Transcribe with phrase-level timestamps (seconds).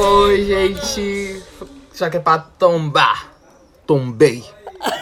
[0.00, 1.42] Oi, gente.
[1.92, 3.32] Já que é pra tombar,
[3.84, 4.44] tombei.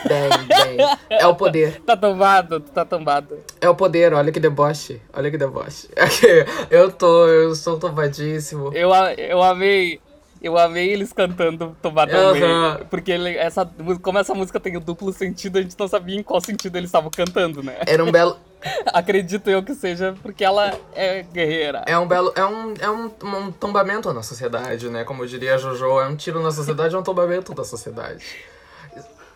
[0.08, 0.86] Bem, bem.
[1.10, 1.82] É o poder.
[1.82, 3.38] Tá tombado, tá tombado.
[3.60, 5.02] É o poder, olha que deboche.
[5.12, 5.88] Olha que deboche.
[6.70, 8.72] Eu tô, eu sou tombadíssimo.
[8.72, 10.00] Eu, eu amei.
[10.40, 12.84] Eu amei eles cantando Tombadão uhum.
[12.90, 13.68] Porque ele, essa,
[14.02, 16.88] como essa música tem o duplo sentido, a gente não sabia em qual sentido eles
[16.88, 17.76] estavam cantando, né?
[17.86, 18.36] Era um belo.
[18.92, 21.82] Acredito eu que seja porque ela é guerreira.
[21.86, 22.32] É um belo.
[22.34, 25.04] É um, é um, um tombamento na sociedade, né?
[25.04, 28.24] Como diria a Jojo, é um tiro na sociedade, é um tombamento da sociedade.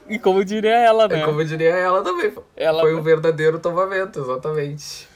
[0.08, 1.22] E como diria ela, né?
[1.22, 2.32] E como diria ela também.
[2.56, 2.80] Ela...
[2.80, 5.09] Foi um verdadeiro tombamento, exatamente.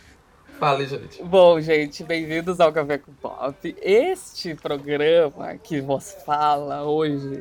[0.64, 1.22] Fale, gente.
[1.22, 3.76] Bom, gente, bem-vindos ao Café com Pop.
[3.82, 7.40] Este programa que vos fala hoje.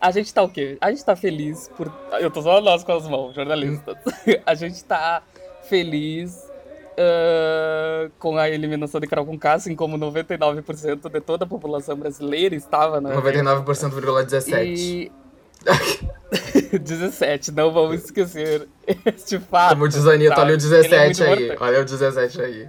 [0.00, 0.78] A gente tá o quê?
[0.80, 1.92] A gente tá feliz por.
[2.20, 3.96] Eu tô só nós com as mãos, jornalistas.
[4.46, 5.24] a gente tá
[5.64, 6.48] feliz
[6.92, 12.54] uh, com a eliminação de Carol Conká, assim como 99% de toda a população brasileira
[12.54, 13.12] estava, né?
[13.12, 14.76] 99,17.
[14.78, 15.12] E
[16.80, 18.68] 17, não vamos esquecer
[19.04, 19.74] este fato.
[19.74, 21.10] Como diz a Anitta, olha o 17 é aí.
[21.10, 21.56] Importante.
[21.62, 22.68] Olha o 17 aí.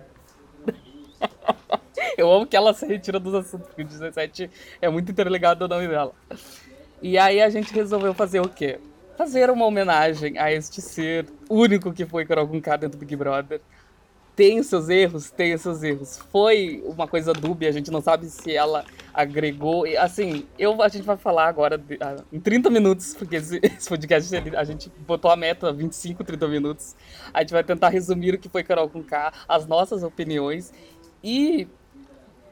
[2.17, 4.49] Eu amo que ela se retira dos assuntos, porque o 17
[4.81, 6.13] é muito interligado ao nome dela.
[7.01, 8.79] E aí a gente resolveu fazer o quê?
[9.17, 13.61] Fazer uma homenagem a este ser único que foi Carol Conká dentro do Big Brother
[14.35, 16.19] tem os seus erros, tem os seus erros.
[16.31, 19.85] Foi uma coisa dúbia, a gente não sabe se ela agregou.
[19.99, 23.87] Assim, eu, a gente vai falar agora de, uh, em 30 minutos, porque esse, esse
[23.87, 26.95] podcast a gente botou a meta 25, 30 minutos.
[27.33, 30.73] A gente vai tentar resumir o que foi Carol com K, as nossas opiniões
[31.23, 31.67] e.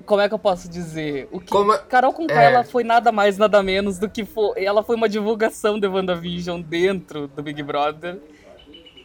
[0.04, 1.30] Como é que eu posso dizer?
[1.32, 1.78] O que Como...
[1.84, 2.46] Carol com K, é...
[2.46, 4.66] ela foi nada mais, nada menos do que foi.
[4.66, 8.20] Ela foi uma divulgação de WandaVision dentro do Big Brother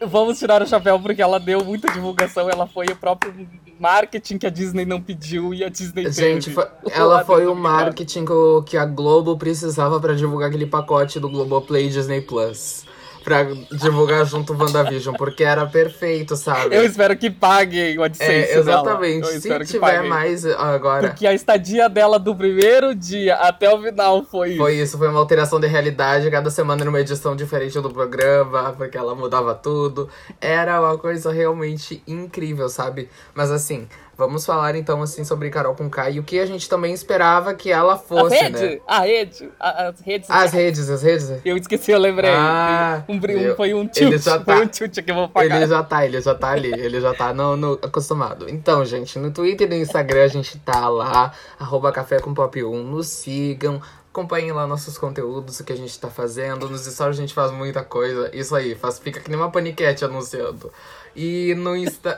[0.05, 3.33] vamos tirar o chapéu porque ela deu muita divulgação, ela foi o próprio
[3.79, 8.25] marketing que a Disney não pediu e a Disney Gente, foi, ela foi o marketing
[8.67, 12.85] que a Globo precisava para divulgar aquele pacote do Globoplay Disney Plus
[13.27, 16.77] pra divulgar junto o WandaVision, porque era perfeito, sabe?
[16.77, 20.09] Eu espero que paguem o AdSense é, Exatamente, se tiver paguem.
[20.09, 21.09] mais agora...
[21.09, 24.59] Porque a estadia dela do primeiro dia até o final foi isso.
[24.59, 28.73] Foi isso, foi uma alteração de realidade, cada semana era uma edição diferente do programa,
[28.79, 30.09] porque ela mudava tudo.
[30.41, 33.09] Era uma coisa realmente incrível, sabe?
[33.35, 36.67] Mas assim, Vamos falar então assim sobre Carol com K e o que a gente
[36.69, 38.81] também esperava que ela fosse, a rede, né?
[38.87, 40.31] A rede, as redes.
[40.31, 41.33] As redes, as redes.
[41.45, 42.31] Eu esqueci, eu lembrei.
[42.31, 45.57] Ah, um, um, foi um ele já tá, foi um tilt que eu vou pagar.
[45.57, 48.49] Ele já tá, ele já tá ali, ele já tá no, no, acostumado.
[48.49, 52.65] Então, gente, no Twitter e no Instagram a gente tá lá, arroba café com pop
[52.65, 53.83] 1, nos sigam,
[54.17, 56.71] acompanhem lá nossos conteúdos, o que a gente tá fazendo.
[56.71, 58.31] Nos stories a gente faz muita coisa.
[58.35, 60.73] Isso aí, faz, fica que nem uma paniquete anunciando.
[61.17, 62.17] E no Insta.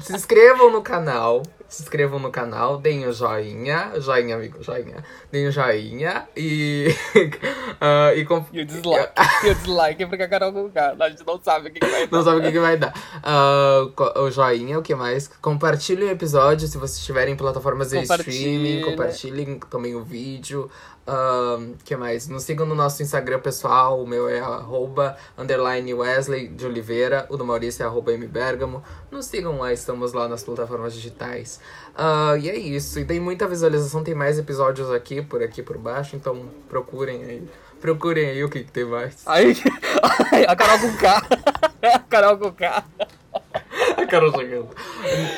[0.00, 1.42] se inscrevam no canal.
[1.68, 3.92] Se inscrevam no canal, deem o joinha.
[3.98, 5.04] Joinha, amigo, joinha.
[5.32, 6.86] Deem o joinha e.
[7.16, 8.46] uh, e, com...
[8.52, 9.12] e o dislike.
[9.44, 10.94] e o dislike é porque a Carol colocar.
[10.98, 12.16] A gente não sabe o que, que vai dar.
[12.16, 12.94] Não sabe o que, que vai dar.
[13.16, 15.28] Uh, o joinha, o que mais?
[15.42, 18.82] Compartilhem o episódio se vocês estiverem em plataformas de streaming.
[18.82, 20.70] Compartilhem também o vídeo.
[21.08, 22.26] Um, que mais?
[22.26, 24.02] Nos sigam no nosso Instagram pessoal.
[24.02, 27.26] O meu é arroba, underline Wesley de Oliveira.
[27.28, 28.82] O do Maurício é arroba mbergamo.
[29.10, 31.58] Nos sigam lá, estamos lá nas plataformas digitais.
[31.94, 33.00] Uh, e é isso.
[33.00, 36.14] E tem muita visualização, tem mais episódios aqui, por aqui, por baixo.
[36.14, 37.48] Então procurem aí.
[37.80, 39.22] Procurem aí o que, que tem mais.
[39.26, 39.56] Aí,
[40.46, 41.22] a Carol com K.
[41.94, 42.84] a Carol com K.
[44.06, 44.68] Carol chegando.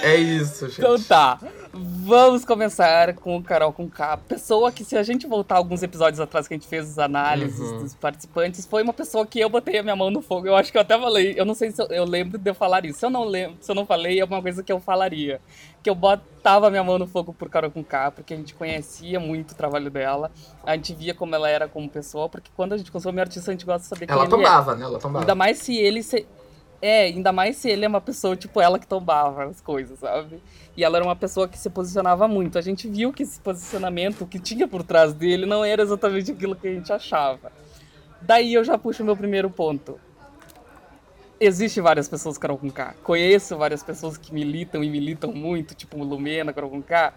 [0.02, 0.78] É isso, gente.
[0.78, 1.38] Então tá.
[1.72, 4.16] Vamos começar com o Carol com K.
[4.16, 7.60] Pessoa que, se a gente voltar alguns episódios atrás que a gente fez as análises
[7.60, 7.78] uhum.
[7.80, 10.46] dos participantes, foi uma pessoa que eu botei a minha mão no fogo.
[10.46, 11.34] Eu acho que eu até falei.
[11.36, 12.98] Eu não sei se eu, eu lembro de eu falar isso.
[12.98, 15.40] Se eu não lembro, se eu não falei, é uma coisa que eu falaria.
[15.82, 18.54] Que eu botava a minha mão no fogo por Carol com K, porque a gente
[18.54, 20.30] conhecia muito o trabalho dela.
[20.64, 23.54] A gente via como ela era como pessoa, porque quando a gente consome artista, a
[23.54, 24.84] gente gosta de saber ela quem tombava, ele é.
[24.84, 24.90] né?
[24.90, 25.24] Ela tombava.
[25.24, 26.26] Ainda mais se ele se,
[26.80, 30.40] é, ainda mais se ele é uma pessoa, tipo, ela que tombava as coisas, sabe?
[30.76, 32.56] E ela era uma pessoa que se posicionava muito.
[32.56, 36.54] A gente viu que esse posicionamento, que tinha por trás dele, não era exatamente aquilo
[36.54, 37.50] que a gente achava.
[38.22, 39.98] Daí eu já puxo o meu primeiro ponto.
[41.40, 42.94] Existe várias pessoas Carol com K.
[43.02, 47.12] Conheço várias pessoas que militam e militam muito, tipo Lumena, Carol com K.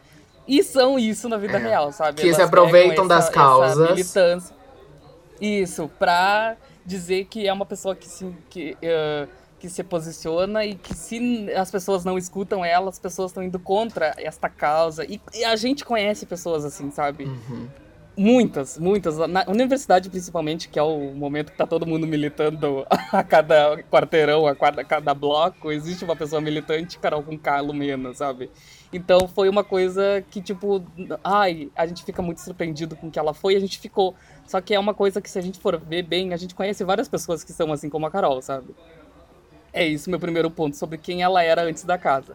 [0.47, 1.61] E são isso na vida é.
[1.61, 2.19] real, sabe?
[2.19, 3.89] Que Elas se aproveitam essa, das causas.
[3.91, 4.55] militância.
[5.39, 6.55] Isso, pra
[6.85, 8.25] dizer que é uma pessoa que se.
[8.49, 9.27] Que, uh,
[9.61, 13.59] que se posiciona e que se as pessoas não escutam ela, as pessoas estão indo
[13.59, 15.05] contra esta causa.
[15.05, 17.25] E, e, a gente conhece pessoas assim, sabe?
[17.25, 17.67] Uhum.
[18.17, 19.19] Muitas, muitas.
[19.19, 24.47] Na universidade, principalmente, que é o momento que tá todo mundo militando a cada quarteirão,
[24.47, 28.49] a cada, a cada bloco, existe uma pessoa militante, Carol com Carlo menos, sabe?
[28.91, 30.83] Então foi uma coisa que, tipo,
[31.23, 34.15] ai, a gente fica muito surpreendido com o que ela foi, a gente ficou.
[34.43, 36.83] Só que é uma coisa que, se a gente for ver bem, a gente conhece
[36.83, 38.73] várias pessoas que são assim como a Carol, sabe?
[39.73, 42.33] É isso meu primeiro ponto sobre quem ela era antes da casa.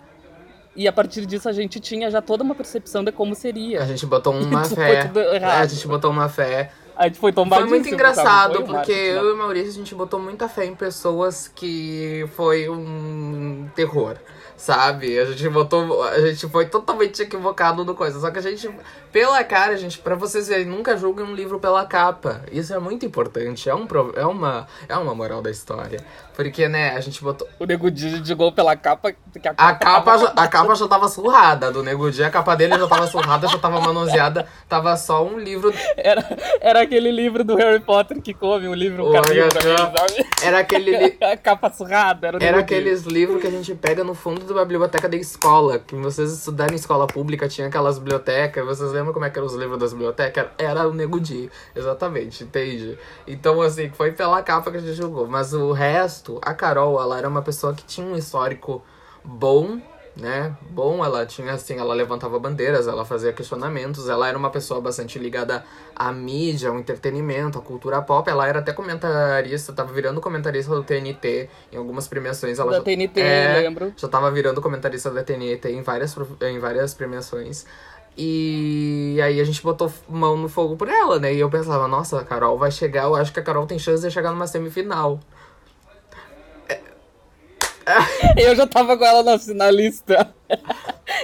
[0.74, 3.82] E a partir disso a gente tinha já toda uma percepção de como seria.
[3.82, 5.10] A gente botou uma fé.
[5.32, 6.70] É, a gente botou uma fé.
[6.94, 7.68] A gente foi tombadíssimo.
[7.68, 10.74] Foi muito engraçado, foi porque eu e o Maurício, a gente botou muita fé em
[10.74, 14.16] pessoas que foi um terror
[14.56, 15.18] sabe?
[15.18, 16.02] A gente botou.
[16.02, 18.18] A gente foi totalmente equivocado no coisa.
[18.18, 18.68] Só que a gente.
[19.12, 22.42] Pela cara, gente, para vocês verem, nunca julguem um livro pela capa.
[22.50, 23.68] Isso é muito importante.
[23.68, 26.00] É, um, é, uma, é uma moral da história.
[26.36, 27.48] Porque, né, a gente botou.
[27.58, 29.10] O Nego Di jogou pela capa.
[29.10, 31.72] Que a capa, a capa, já, a capa já tava surrada.
[31.72, 34.46] Do Nego Di, a capa dele já tava surrada, já tava manuseada.
[34.68, 35.72] Tava só um livro.
[35.96, 36.22] Era,
[36.60, 40.28] era aquele livro do Harry Potter que come, o livro caminho sabe?
[40.42, 40.98] Era aquele.
[40.98, 41.16] Li...
[41.24, 42.28] a capa surrada.
[42.28, 45.78] Era, era aqueles livros que a gente pega no fundo da biblioteca da escola.
[45.78, 48.62] Que vocês estudaram em escola pública, tinha aquelas bibliotecas.
[48.66, 50.48] Vocês lembram como é que eram os livros das bibliotecas?
[50.58, 51.50] Era o Nego Di.
[51.74, 52.98] Exatamente, entende?
[53.26, 55.26] Então, assim, foi pela capa que a gente jogou.
[55.26, 58.82] Mas o resto a Carol, ela era uma pessoa que tinha um histórico
[59.24, 59.80] bom,
[60.16, 60.56] né?
[60.70, 65.18] Bom, ela tinha assim, ela levantava bandeiras, ela fazia questionamentos, ela era uma pessoa bastante
[65.18, 65.64] ligada
[65.94, 68.28] à mídia, ao entretenimento, à cultura pop.
[68.28, 72.58] Ela era até comentarista, tava virando comentarista do TNT em algumas premiações.
[72.58, 73.92] Ela da já, TNT, é, lembro.
[73.96, 77.66] Já tava virando comentarista da TNT em várias, em várias premiações.
[78.18, 81.34] E aí a gente botou mão no fogo por ela, né?
[81.34, 84.02] E eu pensava, nossa, a Carol vai chegar, eu acho que a Carol tem chance
[84.02, 85.20] de chegar numa semifinal.
[88.36, 90.34] eu já tava com ela na, na lista.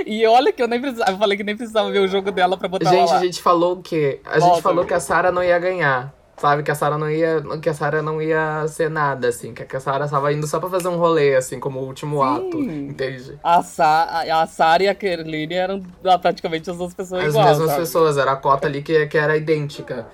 [0.06, 1.10] E olha que eu nem precisava.
[1.10, 3.74] Eu falei que nem precisava ver o jogo dela pra botar Gente, a gente falou
[3.74, 4.20] o quê?
[4.24, 6.14] A Volta, gente falou que a Sara não ia ganhar.
[6.36, 7.42] Sabe, que a Sara não ia.
[7.60, 9.52] Que a Sara não ia ser nada, assim.
[9.54, 12.36] Que a Sara tava indo só pra fazer um rolê, assim, como último Sim.
[12.36, 12.58] ato.
[12.58, 13.38] Entende?
[13.42, 15.82] A, Sa a Sara e a Kerline eram
[16.20, 17.46] praticamente as duas pessoas as iguais.
[17.46, 17.80] As mesmas sabe?
[17.80, 20.06] pessoas, era a cota ali que, que era idêntica.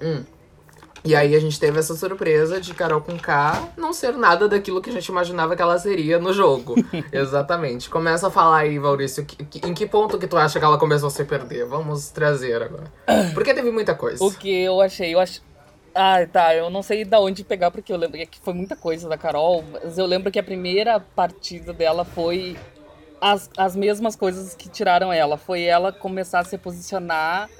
[0.00, 0.24] Hum.
[1.04, 4.80] E aí a gente teve essa surpresa de Carol com K não ser nada daquilo
[4.80, 6.74] que a gente imaginava que ela seria no jogo.
[7.12, 7.90] Exatamente.
[7.90, 10.78] Começa a falar aí, Maurício, que, que, em que ponto que tu acha que ela
[10.78, 11.66] começou a se perder?
[11.66, 12.90] Vamos trazer agora.
[13.34, 14.24] Porque teve muita coisa.
[14.24, 15.42] O que eu achei, eu acho.
[15.94, 16.54] Ah, tá.
[16.54, 19.62] Eu não sei da onde pegar, porque eu lembro que foi muita coisa da Carol,
[19.72, 22.56] mas eu lembro que a primeira partida dela foi
[23.20, 25.36] as, as mesmas coisas que tiraram ela.
[25.36, 27.50] Foi ela começar a se posicionar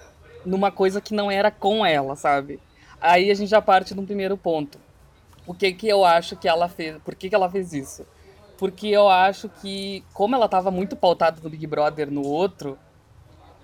[0.46, 2.58] numa coisa que não era com ela, sabe?
[3.00, 4.78] Aí a gente já parte de um primeiro ponto.
[5.46, 6.96] O que que eu acho que ela fez?
[7.02, 8.06] Por que que ela fez isso?
[8.56, 12.78] Porque eu acho que, como ela estava muito pautada no Big Brother no outro,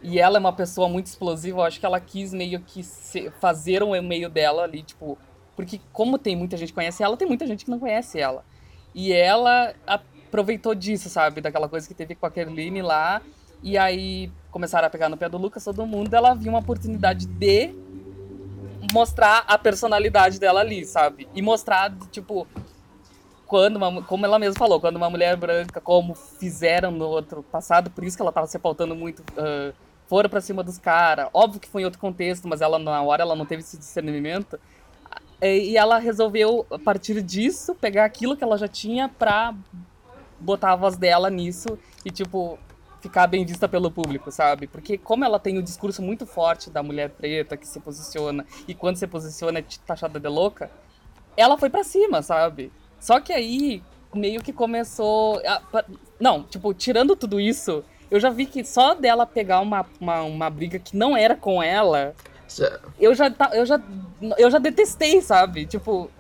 [0.03, 2.83] e ela é uma pessoa muito explosiva, eu acho que ela quis meio que
[3.41, 5.17] fazer um meio dela ali, tipo.
[5.55, 8.45] Porque, como tem muita gente que conhece ela, tem muita gente que não conhece ela.
[8.95, 11.41] E ela aproveitou disso, sabe?
[11.41, 13.21] Daquela coisa que teve com a Kerline lá.
[13.63, 16.15] E aí começaram a pegar no pé do Lucas, todo mundo.
[16.15, 17.73] Ela viu uma oportunidade de
[18.93, 21.29] mostrar a personalidade dela ali, sabe?
[21.35, 22.47] E mostrar, tipo,
[23.47, 27.91] quando uma, como ela mesma falou, quando uma mulher branca, como fizeram no outro passado,
[27.91, 29.75] por isso que ela tava se pautando muito, uh,
[30.07, 31.29] foram pra cima dos caras.
[31.33, 34.59] Óbvio que foi em outro contexto, mas ela na hora ela não teve esse discernimento.
[35.43, 39.55] E ela resolveu, a partir disso, pegar aquilo que ela já tinha pra
[40.39, 42.59] botar a voz dela nisso e, tipo,
[43.01, 44.67] ficar bem vista pelo público, sabe?
[44.67, 48.45] Porque como ela tem o um discurso muito forte da mulher preta que se posiciona
[48.69, 50.71] e quando se posiciona é taxada de louca,
[51.37, 52.73] ela foi para cima, sabe?
[52.99, 53.83] Só que aí
[54.15, 55.41] meio que começou.
[55.47, 55.85] A...
[56.19, 60.51] Não, tipo, tirando tudo isso, eu já vi que só dela pegar uma, uma, uma
[60.51, 62.15] briga que não era com ela,
[62.99, 63.81] eu já, eu já
[64.37, 65.65] eu já detestei, sabe?
[65.65, 66.11] Tipo,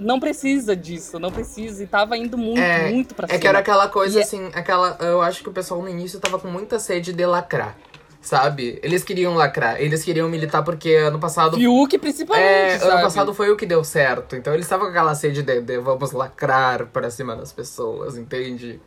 [0.00, 1.82] não precisa disso, não precisa.
[1.82, 3.36] E tava indo muito, é, muito pra cima.
[3.36, 4.58] É que era aquela coisa, e é assim, é...
[4.58, 4.96] aquela.
[5.00, 7.76] Eu acho que o pessoal no início tava com muita sede de lacrar.
[8.20, 8.80] Sabe?
[8.82, 11.56] Eles queriam lacrar, eles queriam militar porque ano passado.
[11.56, 12.44] Fiuk, principalmente.
[12.44, 12.90] É, sabe?
[12.90, 14.34] ano passado foi o que deu certo.
[14.34, 18.80] Então eles estavam com aquela sede de, de vamos lacrar pra cima das pessoas, entende?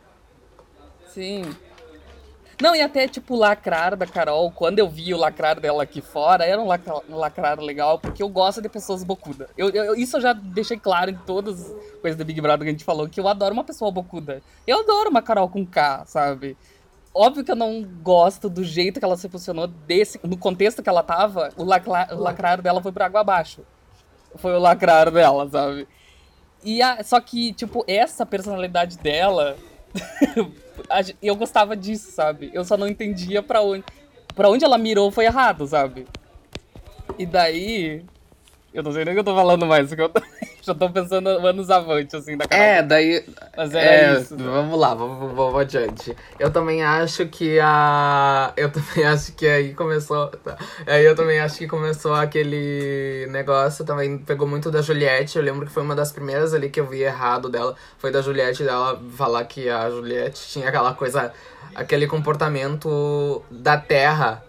[1.08, 1.42] Sim.
[2.60, 6.02] Não, e até, tipo, o lacrar da Carol, quando eu vi o lacrar dela aqui
[6.02, 9.48] fora, era um lacrar, legal, porque eu gosto de pessoas bocuda.
[9.56, 12.68] Eu, eu, isso eu já deixei claro em todas as coisas do Big Brother que
[12.68, 14.42] a gente falou, que eu adoro uma pessoa bocuda.
[14.66, 16.54] Eu adoro uma Carol com K, sabe?
[17.14, 20.88] Óbvio que eu não gosto do jeito que ela se posicionou, desse, no contexto que
[20.88, 23.62] ela tava, o, lacra, o lacrar dela foi por água abaixo.
[24.36, 25.88] Foi o lacrar dela, sabe?
[26.62, 29.56] E a, só que, tipo, essa personalidade dela
[31.22, 32.50] eu gostava disso, sabe?
[32.52, 33.84] Eu só não entendia para onde
[34.34, 36.06] para onde ela mirou foi errado, sabe?
[37.18, 38.04] E daí,
[38.72, 40.10] eu não sei nem o que eu tô falando mais, porque eu
[40.62, 42.62] já tô pensando anos avante, assim, da cara.
[42.62, 43.24] É, daí.
[43.56, 44.36] Mas era é, isso.
[44.36, 46.16] Vamos lá, vamos, vamos adiante.
[46.38, 48.52] Eu também acho que a.
[48.56, 50.28] Eu também acho que aí começou.
[50.28, 50.56] Tá.
[50.86, 55.38] Aí eu também acho que começou aquele negócio, também pegou muito da Juliette.
[55.38, 57.74] Eu lembro que foi uma das primeiras ali que eu vi errado dela.
[57.98, 61.32] Foi da Juliette dela falar que a Juliette tinha aquela coisa.
[61.74, 64.42] aquele comportamento da terra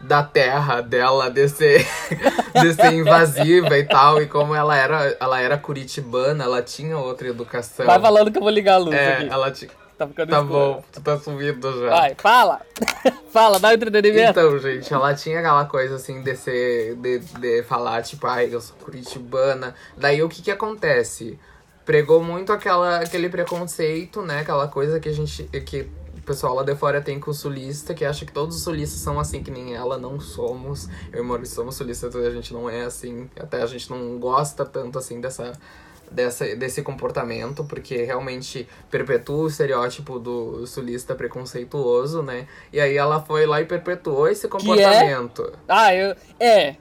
[0.00, 1.86] da terra dela de ser,
[2.60, 4.22] de ser invasiva e tal.
[4.22, 7.86] E como ela era, ela era curitibana, ela tinha outra educação.
[7.86, 9.28] Vai falando que eu vou ligar a luz é, aqui.
[9.28, 9.70] ela tinha.
[9.98, 10.52] Tá ficando Tá escuro.
[10.54, 11.88] bom, tu tá sumindo já.
[11.90, 12.60] Vai, fala!
[13.32, 14.30] fala, dá o entretenimento.
[14.30, 16.94] Então, gente, ela tinha aquela coisa assim de ser.
[16.94, 19.74] de, de falar, tipo, ai, eu sou curitibana.
[19.96, 21.36] Daí o que que acontece?
[21.84, 24.40] Pregou muito aquela, aquele preconceito, né?
[24.40, 25.42] Aquela coisa que a gente.
[25.66, 25.88] que
[26.28, 29.18] pessoal lá de fora tem com o sulista, que acha que todos os sulistas são
[29.18, 30.86] assim, que nem ela, não somos.
[31.10, 33.30] Eu e o Maurício somos sulistas, a gente não é assim.
[33.40, 35.52] Até a gente não gosta tanto assim dessa.
[36.10, 42.48] Dessa, desse comportamento, porque realmente perpetua o estereótipo do sulista preconceituoso, né?
[42.72, 45.52] E aí ela foi lá e perpetuou esse comportamento.
[45.68, 46.16] Ah, eu.
[46.40, 46.76] É.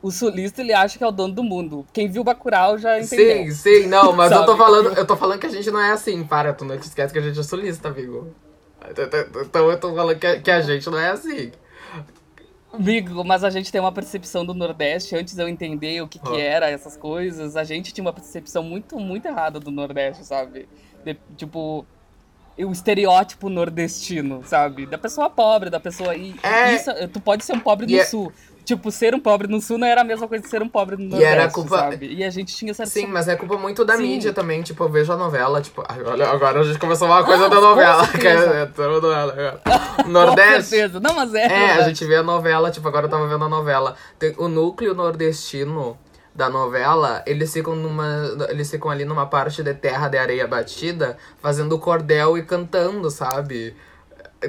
[0.00, 1.86] O sulista ele acha que é o dono do mundo.
[1.92, 3.44] Quem viu Bacurau já entendeu.
[3.44, 5.92] Sim, sim, não, mas eu tô falando, eu tô falando que a gente não é
[5.92, 8.34] assim, para, tu não te esquece que a gente é sulista, amigo.
[8.90, 11.52] Então eu tô falando que, a gente não é assim.
[12.72, 16.18] Amigo, mas a gente tem uma percepção do Nordeste, antes de eu entender o que,
[16.18, 16.38] que Ó.
[16.38, 20.66] era essas coisas, a gente tinha uma percepção muito, muito errada do Nordeste, sabe?
[21.04, 21.84] De- tipo,
[22.58, 24.86] o estereótipo nordestino, sabe?
[24.86, 26.14] Da pessoa pobre, da pessoa.
[26.14, 26.74] E É.
[26.74, 28.32] isso, tu pode ser um pobre E é- sul.
[28.76, 30.96] Tipo, ser um pobre no sul não era a mesma coisa que ser um pobre
[30.96, 32.06] no Nordeste, era culpa- sabe?
[32.14, 34.02] E a gente tinha essa Sim, mas é culpa muito da Sim.
[34.02, 34.62] mídia também.
[34.62, 37.60] Tipo, eu vejo a novela, tipo, olha, agora a gente começou uma coisa Ah, da
[37.60, 38.06] novela.
[38.08, 39.60] Que é, é, toda novela agora.
[40.02, 40.70] Com Nordeste.
[40.70, 41.00] certeza.
[41.00, 41.44] Não, mas é.
[41.46, 43.94] É, a gente vê a novela, tipo, agora eu tava vendo a novela.
[44.18, 45.98] Tem o núcleo nordestino
[46.34, 48.06] da novela, eles ficam numa.
[48.48, 53.76] Eles ficam ali numa parte de terra de areia batida, fazendo cordel e cantando, sabe?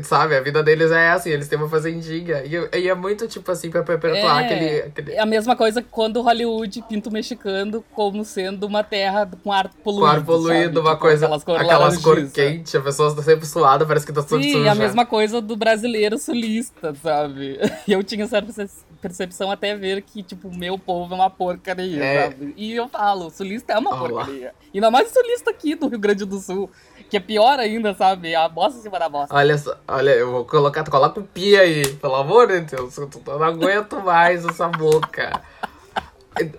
[0.03, 2.43] Sabe, a vida deles é assim, eles têm uma fazendinha.
[2.45, 5.11] E, e é muito, tipo assim, pra perpetuar É, aquele, aquele.
[5.13, 9.69] É a mesma coisa quando Hollywood pinta o mexicano como sendo uma terra com ar
[9.83, 10.01] poluído.
[10.05, 10.79] Com ar poluído, sabe?
[10.79, 11.25] uma Tipo, coisa.
[11.25, 12.33] Aquelas cores Aquelas cor laranjiças.
[12.35, 14.71] quente, a pessoa tá sempre suada, parece que tá tudo Sim, suja.
[14.71, 17.59] a mesma coisa do brasileiro sulista, sabe?
[17.87, 21.29] E eu tinha essa perce- percepção até ver que, tipo, o meu povo é uma
[21.29, 22.23] porcaria, É.
[22.29, 22.53] sabe?
[22.55, 24.23] E eu falo, sulista é uma Olha lá.
[24.25, 24.53] porcaria.
[24.73, 26.69] Ainda mais sulista aqui do Rio Grande do Sul,
[27.09, 28.33] que é pior ainda, sabe?
[28.35, 29.35] A bosta em cima da bosta.
[29.35, 33.09] Olha só, olha, eu vou colocar, coloca o pi aí, pelo amor de Deus, eu
[33.25, 35.41] não aguento mais essa boca.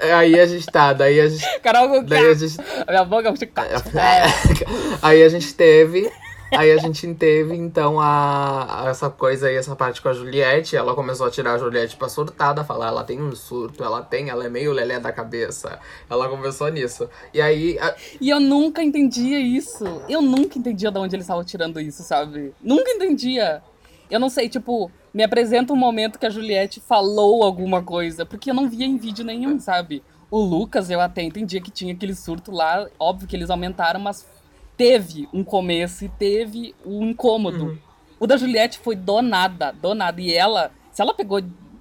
[0.01, 1.61] Aí a gente tá, daí a gente.
[1.61, 2.57] Carol, Daí a gente.
[2.87, 3.33] a minha boca é
[5.03, 6.11] Aí a gente teve.
[6.57, 10.77] Aí a gente teve, então, a, a- essa coisa aí, essa parte com a Juliette.
[10.77, 14.29] Ela começou a tirar a Juliette pra surtada, falar, ela tem um surto, ela tem,
[14.31, 15.79] ela é meio lelé da cabeça.
[16.09, 17.09] Ela começou nisso.
[17.33, 17.79] E aí.
[17.79, 19.85] a- E eu nunca entendia isso.
[20.09, 22.53] Eu nunca entendia de onde eles estavam tirando isso, sabe?
[22.63, 23.63] Nunca entendia.
[24.11, 28.51] Eu não sei, tipo, me apresenta um momento que a Juliette falou alguma coisa, porque
[28.51, 30.03] eu não via em vídeo nenhum, sabe?
[30.31, 34.27] O Lucas, eu até entendia que tinha aquele surto lá, óbvio que eles aumentaram, mas
[34.77, 37.65] teve um começo e teve um incômodo.
[37.67, 37.79] Uhum.
[38.19, 40.21] O da Juliette foi do nada, do nada.
[40.21, 41.41] E ela, se ela pegou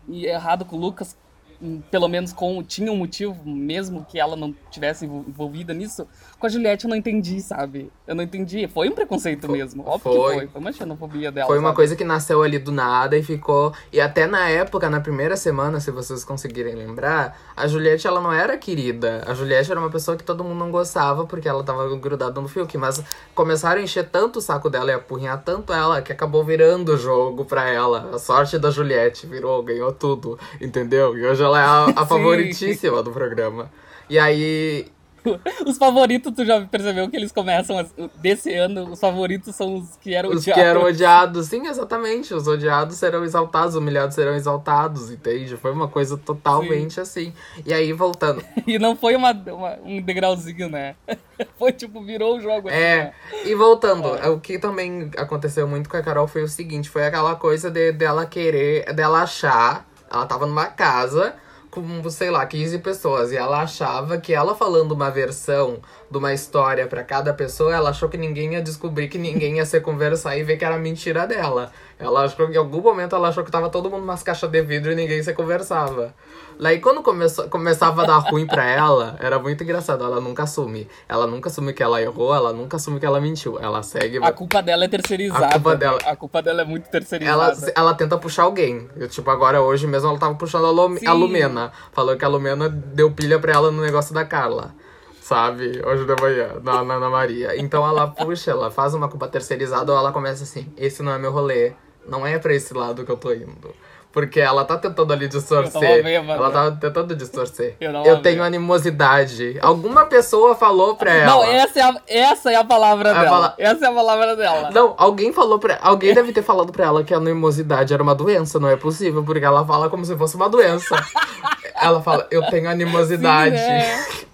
[0.09, 1.17] errado com o Lucas,
[1.61, 6.07] hum, pelo menos com tinha um motivo, mesmo que ela não tivesse envol- envolvida nisso,
[6.43, 7.89] com a Juliette eu não entendi, sabe?
[8.05, 8.67] Eu não entendi.
[8.67, 9.81] Foi um preconceito Foi- mesmo.
[9.87, 10.31] Óbvio foi.
[10.33, 10.47] que foi.
[10.47, 11.47] Foi uma xenofobia dela.
[11.47, 11.75] Foi uma sabe?
[11.77, 13.71] coisa que nasceu ali do nada e ficou.
[13.93, 18.33] E até na época, na primeira semana, se vocês conseguirem lembrar, a Juliette ela não
[18.33, 19.23] era querida.
[19.25, 22.49] A Juliette era uma pessoa que todo mundo não gostava porque ela tava grudada no
[22.49, 22.77] Fiuk.
[22.77, 23.01] Mas
[23.33, 26.97] começaram a encher tanto o saco dela e apurrinhar tanto ela que acabou virando o
[26.97, 28.09] jogo pra ela.
[28.13, 31.17] A sorte da Juliette virou, ganhou tudo, entendeu?
[31.17, 32.05] E hoje ela é a, a Sim.
[32.09, 33.71] favoritíssima do programa.
[34.09, 34.87] E aí.
[35.65, 37.77] Os favoritos, tu já percebeu que eles começam
[38.15, 40.63] desse ano, os favoritos são os que eram Os que odiados.
[40.69, 42.33] eram odiados, sim, exatamente.
[42.33, 45.55] Os odiados serão exaltados, os humilhados serão exaltados, entende?
[45.57, 47.33] Foi uma coisa totalmente assim.
[47.65, 48.43] E aí, voltando.
[48.65, 50.95] E não foi uma, uma- um degrauzinho, né?
[51.57, 52.69] Foi tipo, virou o jogo.
[52.69, 53.13] assim, É, né?
[53.45, 57.35] e voltando, o que também aconteceu muito com a Carol foi o seguinte: foi aquela
[57.35, 59.85] coisa de, dela querer, dela achar.
[60.11, 61.35] Ela tava numa casa
[61.73, 63.31] com, sei lá, 15 pessoas.
[63.31, 65.79] E ela achava que ela falando uma versão
[66.13, 69.65] de uma história pra cada pessoa, ela achou que ninguém ia descobrir que ninguém ia
[69.65, 71.71] se conversar e ver que era mentira dela.
[71.99, 74.61] Ela achou que em algum momento ela achou que tava todo mundo nas caixas de
[74.61, 76.13] vidro e ninguém se conversava.
[76.59, 80.03] Daí quando começou, começava a dar ruim pra ela, era muito engraçado.
[80.03, 80.87] Ela nunca assume.
[81.09, 83.57] Ela nunca assume que ela errou, ela nunca assume que ela mentiu.
[83.59, 84.19] Ela segue.
[84.23, 85.47] A culpa dela é terceirizada.
[85.47, 87.53] A culpa dela, a culpa dela é muito terceirizada.
[87.53, 88.87] Ela, ela tenta puxar alguém.
[88.95, 91.71] Eu, tipo, agora hoje mesmo ela tava puxando a, Lu, a Lumena.
[91.91, 94.75] Falou que a Lumena deu pilha pra ela no negócio da Carla
[95.23, 95.81] sabe?
[95.85, 97.57] Hoje de manhã, na, na Ana Maria.
[97.57, 101.17] Então ela puxa, ela faz uma culpa terceirizada ou ela começa assim: esse não é
[101.17, 101.71] meu rolê,
[102.05, 103.73] não é pra esse lado que eu tô indo.
[104.11, 106.05] Porque ela tá tentando ali distorcer.
[106.05, 107.75] ela tá tentando distorcer.
[107.81, 109.57] Eu, eu tenho animosidade.
[109.59, 111.25] Alguma pessoa falou pra ela.
[111.25, 113.27] Não, essa é a, essa é a palavra a dela.
[113.27, 113.55] Fala...
[113.57, 114.69] Essa é a palavra dela.
[114.69, 115.79] Não, alguém falou pra.
[115.81, 118.59] Alguém deve ter falado pra ela que a animosidade era uma doença.
[118.59, 120.95] Não é possível, porque ela fala como se fosse uma doença.
[121.81, 123.57] ela fala, eu tenho animosidade.
[123.57, 124.05] Sim, é.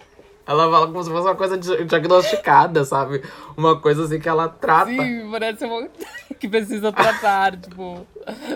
[0.49, 3.21] Ela fala como se fosse uma coisa diagnosticada, sabe?
[3.55, 4.89] Uma coisa assim que ela trata.
[4.89, 5.87] Sim, parece uma...
[6.39, 8.03] que precisa tratar, tipo...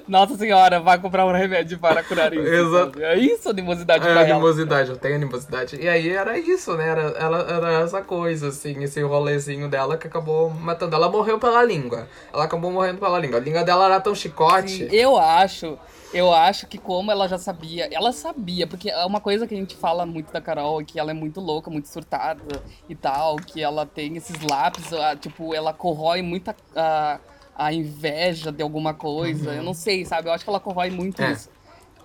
[0.07, 2.47] Nossa senhora, vai comprar um remédio para curar isso.
[2.47, 2.99] Exato.
[2.99, 4.97] É isso, animosidade é, pra animosidade, ela.
[4.97, 5.79] eu tenho animosidade.
[5.79, 6.89] E aí era isso, né?
[6.89, 10.95] Era, ela, era essa coisa, assim, esse rolezinho dela que acabou matando.
[10.95, 12.07] Ela morreu pela língua.
[12.33, 13.37] Ela acabou morrendo pela língua.
[13.37, 14.89] A língua dela era tão chicote.
[14.89, 15.77] Sim, eu acho
[16.13, 19.57] eu acho que como ela já sabia, ela sabia, porque é uma coisa que a
[19.57, 23.37] gente fala muito da Carol é que ela é muito louca, muito surtada e tal,
[23.37, 24.85] que ela tem esses lápis,
[25.19, 27.19] tipo, ela corrói muita a,
[27.55, 29.49] a inveja de alguma coisa.
[29.49, 29.57] Uhum.
[29.57, 30.29] Eu não sei, sabe?
[30.29, 31.31] Eu acho que ela corrói muito é.
[31.31, 31.49] isso.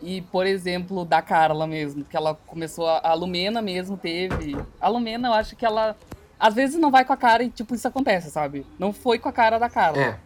[0.00, 4.56] E, por exemplo, da Carla mesmo, que ela começou a, a Lumena mesmo teve.
[4.80, 5.96] A Lumena, eu acho que ela
[6.38, 8.64] às vezes não vai com a cara e tipo isso acontece, sabe?
[8.78, 10.00] Não foi com a cara da Carla.
[10.00, 10.18] É.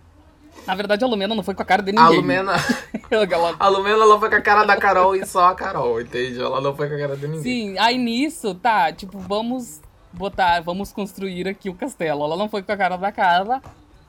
[0.67, 2.07] Na verdade, a Lumena não foi com a cara de ninguém.
[2.07, 2.53] A Lumena.
[3.59, 6.41] a Lumena ela foi com a cara da Carol e só a Carol, entende?
[6.41, 7.43] Ela não foi com a cara de ninguém.
[7.43, 9.81] Sim, aí nisso, tá, tipo, vamos
[10.13, 12.25] botar, vamos construir aqui o castelo.
[12.25, 13.61] Ela não foi com a cara da Carla.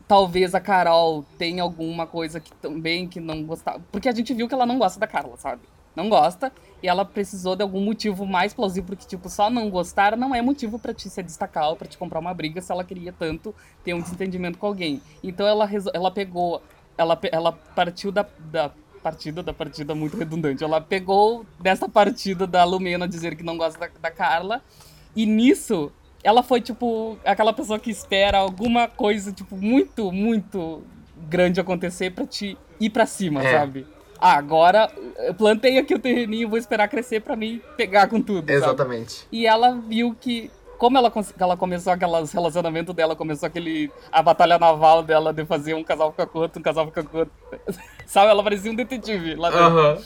[0.08, 3.82] Talvez a Carol tenha alguma coisa que também que não gostava.
[3.92, 5.62] Porque a gente viu que ela não gosta da Carla, sabe?
[5.96, 6.52] Não gosta.
[6.82, 10.42] E ela precisou de algum motivo mais plausível, porque, tipo, só não gostar não é
[10.42, 13.56] motivo para te se destacar ou pra te comprar uma briga se ela queria tanto
[13.84, 15.02] ter um desentendimento com alguém.
[15.24, 16.62] Então ela, ela pegou.
[16.98, 18.70] Ela, ela partiu da, da
[19.02, 20.64] partida, da partida muito redundante.
[20.64, 24.62] Ela pegou dessa partida da Lumena dizer que não gosta da, da Carla.
[25.16, 25.92] E nisso,
[26.24, 30.82] ela foi, tipo, aquela pessoa que espera alguma coisa, tipo, muito, muito
[31.30, 33.52] grande acontecer para te ir para cima, é.
[33.52, 33.86] sabe?
[34.26, 38.50] Ah, agora eu plantei aqui o terreninho, vou esperar crescer para mim pegar com tudo.
[38.50, 39.12] Exatamente.
[39.12, 39.28] Sabe?
[39.34, 44.58] E ela viu que como ela, ela começou aqueles relacionamento dela, começou aquele a batalha
[44.58, 47.34] naval dela de fazer um casal ficar com outro, um casal ficar com outro.
[48.08, 49.78] Sabe, ela parecia um detetive lá dentro.
[49.78, 50.02] Uhum.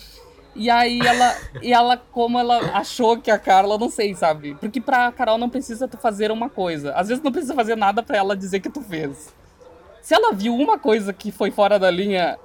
[0.55, 4.55] E aí ela, e ela, como ela achou que a Carla, não sei, sabe?
[4.55, 6.93] Porque pra Carol não precisa tu fazer uma coisa.
[6.93, 9.31] Às vezes não precisa fazer nada para ela dizer que tu fez.
[10.01, 12.39] Se ela viu uma coisa que foi fora da linha,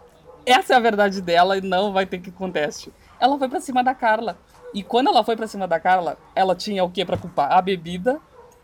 [0.47, 2.93] essa é a verdade dela e não vai ter que conteste.
[3.21, 4.37] Ela foi para cima da Carla.
[4.75, 7.53] E quando ela foi para cima da Carla, ela tinha o que para culpar?
[7.53, 8.19] A bebida.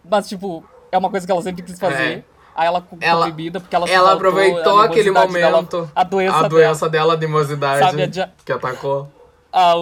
[0.09, 2.19] Mas, tipo, é uma coisa que ela sempre quis fazer.
[2.19, 2.39] É.
[2.57, 5.33] Aí ela culpou ela, a bebida porque ela Ela aproveitou aquele momento.
[5.33, 9.09] Dela, a doença, a doença dela, de mocidade sabe, que atacou.
[9.53, 9.75] A,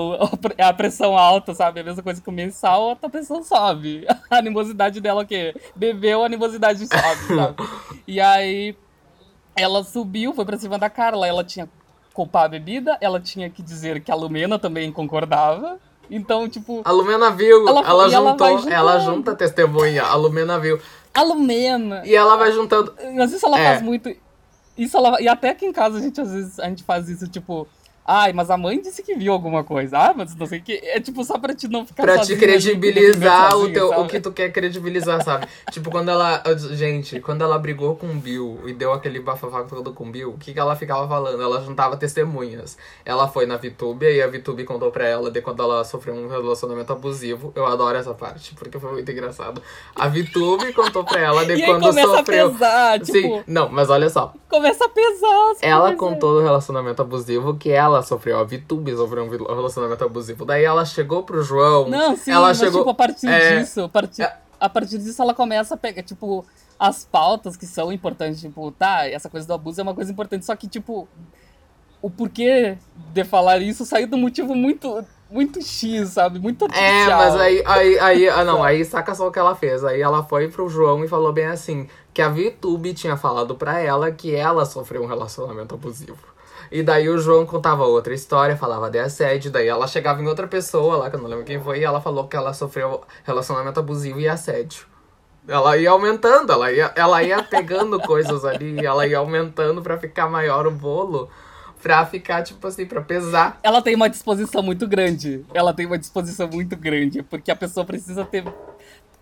[0.68, 1.80] a, pressão alta, sabe?
[1.80, 4.06] A mesma coisa que o mensal, a pressão sobe.
[4.30, 5.54] A animosidade dela o quê?
[5.74, 7.56] Bebeu, a animosidade sobe, sabe?
[8.06, 8.76] e aí
[9.56, 11.26] ela subiu, foi pra cima da Carla.
[11.26, 11.68] Ela tinha
[12.16, 15.78] culpar a bebida, ela tinha que dizer que a Lumena também concordava.
[16.10, 16.80] Então, tipo.
[16.82, 20.80] A Lumena viu, ela, ela juntou, ela, ela, junta a testemunha, a Lumena viu.
[21.12, 22.02] A Lumena.
[22.06, 22.94] E ela vai juntando.
[23.14, 23.64] Mas isso ela é.
[23.64, 24.10] faz muito.
[24.78, 25.20] Isso ela.
[25.20, 27.68] E até aqui em casa a gente às vezes a gente faz isso, tipo.
[28.06, 29.98] Ai, mas a mãe disse que viu alguma coisa.
[29.98, 30.80] Ah, mas não sei o que.
[30.84, 34.20] É tipo só pra te não ficar Pra te credibilizar sozinha, o teu, o que
[34.20, 35.48] tu quer credibilizar, sabe?
[35.72, 36.42] tipo, quando ela.
[36.72, 40.30] Gente, quando ela brigou com o Bill e deu aquele bafafá todo com o Bill,
[40.30, 41.42] o que, que ela ficava falando?
[41.42, 42.78] Ela juntava testemunhas.
[43.04, 46.28] Ela foi na VTube e a VTube contou pra ela de quando ela sofreu um
[46.28, 47.52] relacionamento abusivo.
[47.56, 49.60] Eu adoro essa parte, porque foi muito engraçado.
[49.96, 52.46] A VTube contou pra ela de e quando sofreu.
[52.46, 53.12] A pesar, tipo...
[53.12, 54.32] Sim, não, mas olha só.
[54.48, 55.54] Começa a pesar.
[55.60, 60.44] Ela contou do relacionamento abusivo que ela ela sofreu, a Vitube sofreu um relacionamento abusivo.
[60.44, 61.88] Daí ela chegou pro João.
[61.88, 62.80] Não, sim, ela mas chegou...
[62.80, 63.58] tipo, a partir é...
[63.58, 64.36] disso, a partir, é...
[64.60, 66.44] a partir disso ela começa a pegar, tipo,
[66.78, 70.44] as pautas que são importantes, tipo, tá, essa coisa do abuso é uma coisa importante,
[70.44, 71.08] só que, tipo,
[72.02, 72.76] o porquê
[73.12, 76.38] de falar isso saiu do motivo muito muito X, sabe?
[76.38, 76.92] Muito artificial.
[76.92, 79.84] É, mas aí, aí, aí, ah, não, aí saca só o que ela fez.
[79.84, 83.80] Aí ela foi pro João e falou bem assim, que a VTube tinha falado pra
[83.80, 86.35] ela que ela sofreu um relacionamento abusivo.
[86.70, 89.50] E daí o João contava outra história, falava de assédio.
[89.50, 92.00] Daí ela chegava em outra pessoa lá, que eu não lembro quem foi, e ela
[92.00, 94.86] falou que ela sofreu relacionamento abusivo e assédio.
[95.48, 100.28] Ela ia aumentando, ela ia, ela ia pegando coisas ali, ela ia aumentando para ficar
[100.28, 101.30] maior o bolo.
[101.82, 103.60] pra ficar, tipo assim, pra pesar.
[103.62, 105.44] Ela tem uma disposição muito grande.
[105.54, 108.42] Ela tem uma disposição muito grande, porque a pessoa precisa ter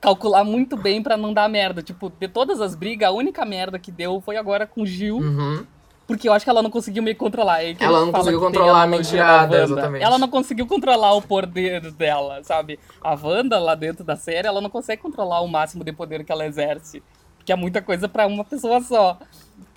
[0.04, 1.82] calcular muito bem para não dar merda.
[1.82, 5.16] Tipo, de todas as brigas, a única merda que deu foi agora com o Gil.
[5.16, 5.64] Uhum.
[6.06, 7.62] Porque eu acho que ela não conseguiu me controlar.
[7.62, 10.04] ela não conseguiu controlar a mentirada, exatamente.
[10.04, 12.78] Ela não conseguiu controlar o poder dela, sabe?
[13.02, 16.30] A Wanda, lá dentro da série, ela não consegue controlar o máximo de poder que
[16.30, 17.02] ela exerce.
[17.44, 19.18] Que é muita coisa para uma pessoa só.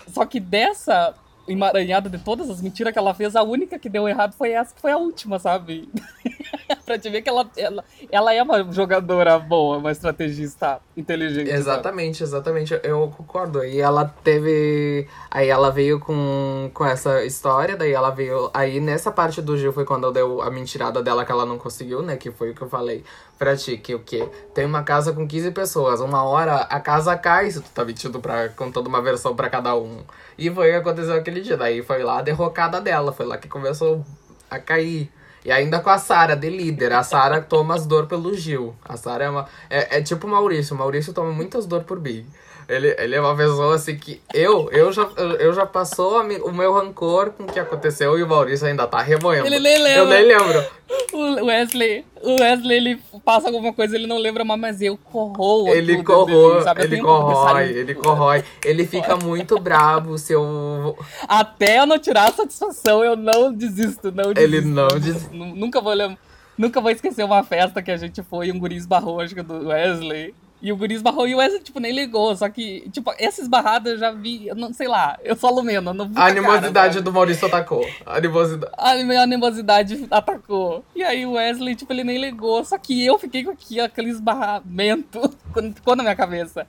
[0.08, 1.14] Só que dessa
[1.48, 4.74] emaranhada de todas as mentiras que ela fez, a única que deu errado foi essa,
[4.74, 5.88] que foi a última, sabe?
[6.84, 11.50] pra te ver que ela, ela, ela é uma jogadora boa, uma estrategista inteligente.
[11.50, 12.28] Exatamente, sabe?
[12.28, 12.80] exatamente.
[12.82, 13.64] Eu concordo.
[13.64, 15.06] E ela teve.
[15.30, 18.50] Aí ela veio com, com essa história, daí ela veio.
[18.54, 22.02] Aí nessa parte do Gil foi quando deu a mentirada dela que ela não conseguiu,
[22.02, 22.16] né?
[22.16, 23.04] Que foi o que eu falei
[23.38, 24.28] pra ti, que o quê?
[24.52, 26.00] Tem uma casa com 15 pessoas.
[26.00, 29.76] Uma hora a casa cai se tu tá mentindo pra, contando uma versão para cada
[29.76, 30.02] um.
[30.36, 31.56] E foi o que aconteceu aquele dia.
[31.56, 33.12] Daí foi lá a derrocada dela.
[33.12, 34.04] Foi lá que começou
[34.50, 35.10] a cair.
[35.44, 36.92] E ainda com a Sara de líder.
[36.92, 38.74] A Sara toma as dor pelo Gil.
[38.84, 39.46] A Sara é uma.
[39.70, 40.74] É, é tipo o Maurício.
[40.74, 42.26] O Maurício toma muitas dor por Big.
[42.68, 44.20] Ele, ele é uma pessoa assim que.
[44.34, 45.08] Eu, eu, já,
[45.40, 49.00] eu já passou o meu rancor com o que aconteceu e o Maurício ainda tá
[49.00, 49.46] remoendo.
[49.46, 49.98] Ele nem lembra.
[49.98, 50.66] Eu nem lembro.
[51.12, 55.68] O Wesley, o Wesley, ele passa alguma coisa, ele não lembra mais, mas eu corroo.
[55.68, 58.44] Ele corroa, ele corrói, ele corrói.
[58.62, 60.98] Ele fica muito bravo se eu.
[61.26, 64.56] Até eu não tirar a satisfação, eu não desisto, não desisto.
[64.56, 65.34] Ele não desiste.
[65.34, 66.18] Nunca vou lembrar.
[66.58, 69.68] Nunca vou esquecer uma festa que a gente foi, um guri esbarrou, acho que do
[69.68, 70.34] Wesley.
[70.60, 72.34] E o guri esbarrou e o Wesley, tipo, nem ligou.
[72.36, 75.94] Só que, tipo, essa esbarrada eu já vi, eu não sei lá, eu sou alumeno,
[75.94, 77.88] não vi A animosidade cara, do Maurício atacou.
[78.04, 78.72] A animosidade.
[78.76, 80.84] A minha animosidade atacou.
[80.96, 82.64] E aí o Wesley, tipo, ele nem ligou.
[82.64, 86.66] Só que eu fiquei com aqui, aquele esbarramento quando ficou na minha cabeça.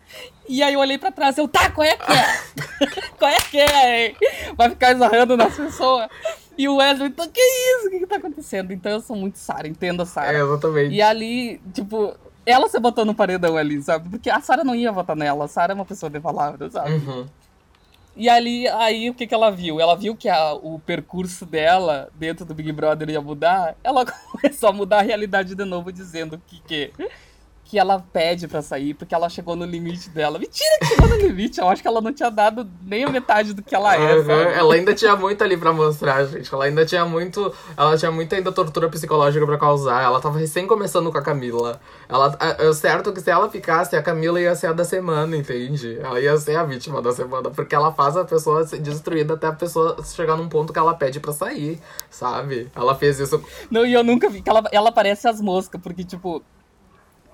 [0.47, 3.02] E aí eu olhei pra trás, eu, tá, qual é que é?
[3.17, 4.15] qual é que é, hein?
[4.56, 6.08] Vai ficar esbarrando nas pessoas.
[6.56, 7.88] E o Wesley, então, que isso?
[7.88, 8.73] O que, que tá acontecendo?
[8.73, 10.38] Então eu sou muito Sara, entendo a Sara.
[10.38, 10.93] É, exatamente.
[10.93, 12.13] E ali, tipo,
[12.45, 14.10] ela se botou no paredão ali, sabe?
[14.10, 15.45] Porque a Sarah não ia votar nela.
[15.45, 16.93] A Sarah é uma pessoa de palavra, sabe?
[16.93, 17.28] Uhum.
[18.15, 19.80] E ali, aí o que, que ela viu?
[19.80, 23.75] Ela viu que a, o percurso dela dentro do Big Brother ia mudar.
[23.84, 26.91] Ela começou a mudar a realidade de novo, dizendo que, que
[27.69, 30.39] que ela pede para sair porque ela chegou no limite dela.
[30.39, 33.53] Mentira que chegou no limite, eu acho que ela não tinha dado nem a metade
[33.53, 34.15] do que ela é.
[34.15, 34.32] Uhum.
[34.32, 36.51] Ela ainda tinha muito ali para mostrar, gente.
[36.51, 40.03] Ela ainda tinha muito, ela tinha muita ainda tortura psicológica para causar.
[40.03, 41.79] Ela tava recém começando com a Camila.
[42.10, 45.99] Ela é, certo que se ela ficasse, a Camila ia ser a da semana, entende?
[46.01, 49.45] Ela ia ser a vítima da semana, porque ela faz a pessoa ser destruída até
[49.45, 51.79] a pessoa chegar num ponto que ela pede para sair,
[52.10, 52.67] sabe?
[52.75, 53.39] Ela fez isso.
[53.69, 56.43] Não, e eu nunca vi que ela ela parece as moscas, porque tipo,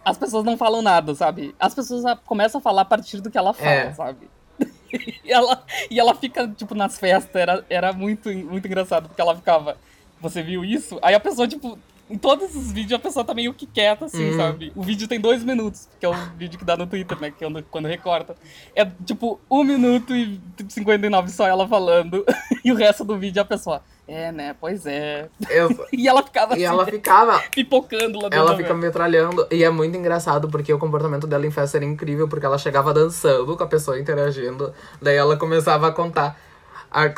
[0.05, 1.55] as pessoas não falam nada, sabe?
[1.59, 3.93] As pessoas começam a falar a partir do que ela fala, é.
[3.93, 4.29] sabe?
[5.25, 9.35] e, ela, e ela fica, tipo, nas festas, era, era muito, muito engraçado, porque ela
[9.35, 9.77] ficava,
[10.21, 10.99] você viu isso?
[11.01, 14.29] Aí a pessoa, tipo, em todos os vídeos a pessoa tá meio que quieta, assim,
[14.29, 14.37] uhum.
[14.37, 14.71] sabe?
[14.75, 17.31] O vídeo tem dois minutos, que é o vídeo que dá no Twitter, né?
[17.31, 18.35] Que é quando recorta.
[18.75, 20.39] É tipo um minuto e
[20.69, 22.23] 59 só ela falando,
[22.63, 23.81] e o resto do vídeo é a pessoa.
[24.07, 24.55] É, né?
[24.59, 25.27] Pois é.
[25.49, 25.69] Eu...
[25.91, 27.39] e ela ficava assim, E ela ficava.
[27.51, 28.39] Pipocando lá dentro.
[28.39, 29.47] Ela fica metralhando.
[29.49, 32.93] E é muito engraçado porque o comportamento dela em festa era incrível, porque ela chegava
[32.93, 34.73] dançando com a pessoa interagindo.
[35.01, 36.37] Daí ela começava a contar.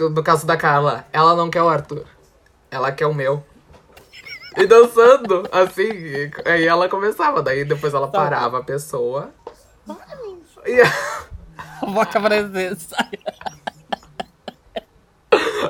[0.09, 2.05] No caso da Carla, ela não quer o Arthur.
[2.71, 3.43] Ela quer o meu.
[4.55, 5.91] E dançando, assim.
[5.91, 7.43] E aí ela começava.
[7.43, 8.17] Daí depois ela tá.
[8.17, 9.29] parava a pessoa.
[10.65, 12.95] E a boca presença.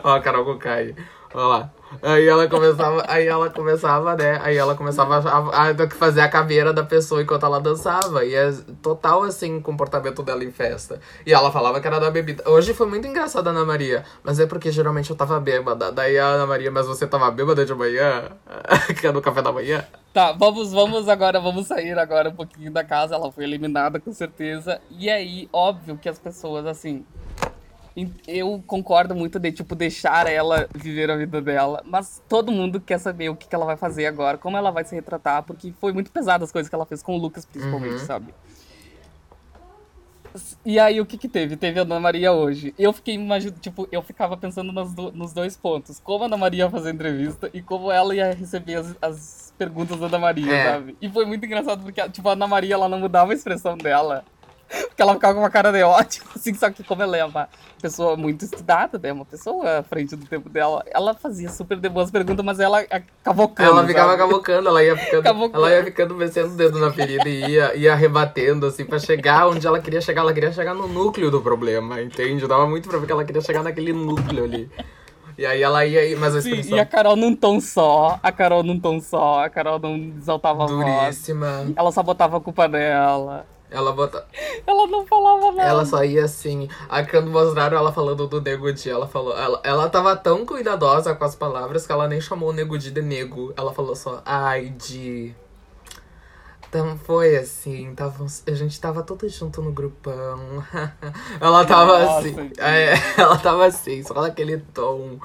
[0.07, 0.95] Ó, a Carol Kukai.
[1.33, 1.71] Olha lá.
[2.01, 4.39] Aí ela começava, aí ela começava, né?
[4.41, 8.23] Aí ela começava a, a, fazer a caveira da pessoa enquanto ela dançava.
[8.23, 11.01] E é total, assim, comportamento dela em festa.
[11.25, 12.49] E ela falava que era da bebida.
[12.49, 14.05] Hoje foi muito engraçado a Ana Maria.
[14.23, 15.91] Mas é porque geralmente eu tava bêbada.
[15.91, 18.31] Daí a Ana Maria, mas você tava bêbada de manhã?
[18.97, 19.85] que é no café da manhã?
[20.13, 23.15] Tá, vamos, vamos agora, vamos sair agora um pouquinho da casa.
[23.15, 24.79] Ela foi eliminada com certeza.
[24.89, 27.05] E aí, óbvio que as pessoas, assim,
[28.27, 31.81] eu concordo muito de, tipo, deixar ela viver a vida dela.
[31.85, 34.83] Mas todo mundo quer saber o que, que ela vai fazer agora, como ela vai
[34.83, 37.93] se retratar, porque foi muito pesado as coisas que ela fez com o Lucas, principalmente,
[37.93, 38.05] uhum.
[38.05, 38.33] sabe?
[40.63, 41.55] E aí, o que que teve?
[41.55, 42.73] Teve a Ana Maria hoje.
[42.77, 45.99] Eu fiquei imaginando, tipo, eu ficava pensando nos, do, nos dois pontos.
[45.99, 49.99] Como a Ana Maria ia fazer entrevista e como ela ia receber as, as perguntas
[49.99, 50.71] da Ana Maria, é.
[50.71, 50.95] sabe?
[51.01, 54.23] E foi muito engraçado porque, tipo, a Ana Maria, ela não mudava a expressão dela.
[54.69, 57.47] Porque ela ficava com uma cara de ótimo, assim, só que como ela é uma
[57.81, 59.13] pessoa muito estudada, né?
[59.13, 62.83] Uma pessoa à frente do tempo dela, ela fazia super de boas perguntas, mas ela
[63.23, 63.69] cavocando.
[63.69, 64.19] Ela ficava sabe?
[64.19, 65.23] cavocando, ela ia ficando.
[65.23, 65.65] Cavocando.
[65.65, 69.47] Ela ia ficando mexendo o dedo na ferida e ia, ia rebatendo, assim, pra chegar
[69.47, 70.21] onde ela queria chegar.
[70.21, 72.47] Ela queria chegar no núcleo do problema, entende?
[72.47, 74.69] Dava muito pra ver que ela queria chegar naquele núcleo ali.
[75.37, 76.63] E aí ela ia, mas a expressão...
[76.63, 79.95] Sim, e a Carol num tom só, a Carol num tom só, a Carol não
[80.17, 81.47] exaltava Duríssima.
[81.47, 81.73] a voz.
[81.75, 83.45] Ela só botava a culpa dela.
[83.69, 84.25] Ela bota.
[84.65, 85.69] Ela não falava nada.
[85.69, 86.69] Ela só ia assim.
[86.89, 89.37] Aí quando mostraram ela falando do Nego Di, ela falou.
[89.37, 92.91] Ela, ela tava tão cuidadosa com as palavras que ela nem chamou o Nego Di
[92.91, 93.53] de nego.
[93.57, 95.35] Ela falou só, ai, Di.
[96.69, 100.63] Então foi assim, tava, a gente tava todo junto no grupão.
[101.39, 102.51] ela tava Nossa, assim.
[102.57, 105.17] É, ela tava assim, só naquele tom.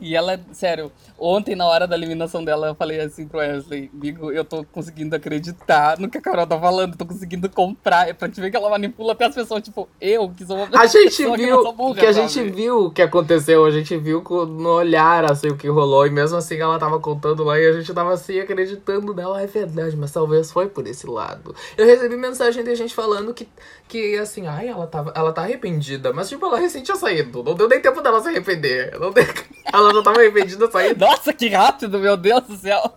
[0.00, 4.30] E ela, sério, ontem na hora da eliminação dela, eu falei assim pro Wesley, amigo,
[4.30, 8.08] eu tô conseguindo acreditar no que a Carol tá falando, tô conseguindo comprar.
[8.08, 10.66] É pra te ver que ela manipula até as pessoas, tipo, eu que sou uma
[10.68, 10.82] pessoa.
[10.82, 14.22] A gente viu que, burra, que a gente viu o que aconteceu, a gente viu
[14.48, 17.72] no olhar assim o que rolou, e mesmo assim ela tava contando lá e a
[17.72, 21.54] gente tava assim acreditando nela, é verdade, mas talvez foi por esse lado.
[21.76, 23.48] Eu recebi mensagem de gente falando que,
[23.88, 27.54] que assim, ai, ela, tava, ela tá arrependida, mas tipo, ela recente tinha saído, não
[27.54, 28.98] deu nem tempo dela se arrepender.
[28.98, 29.24] Não deu...
[29.72, 31.00] Ela já tava arrependida saindo.
[31.00, 32.92] Nossa, que rápido, meu Deus do céu.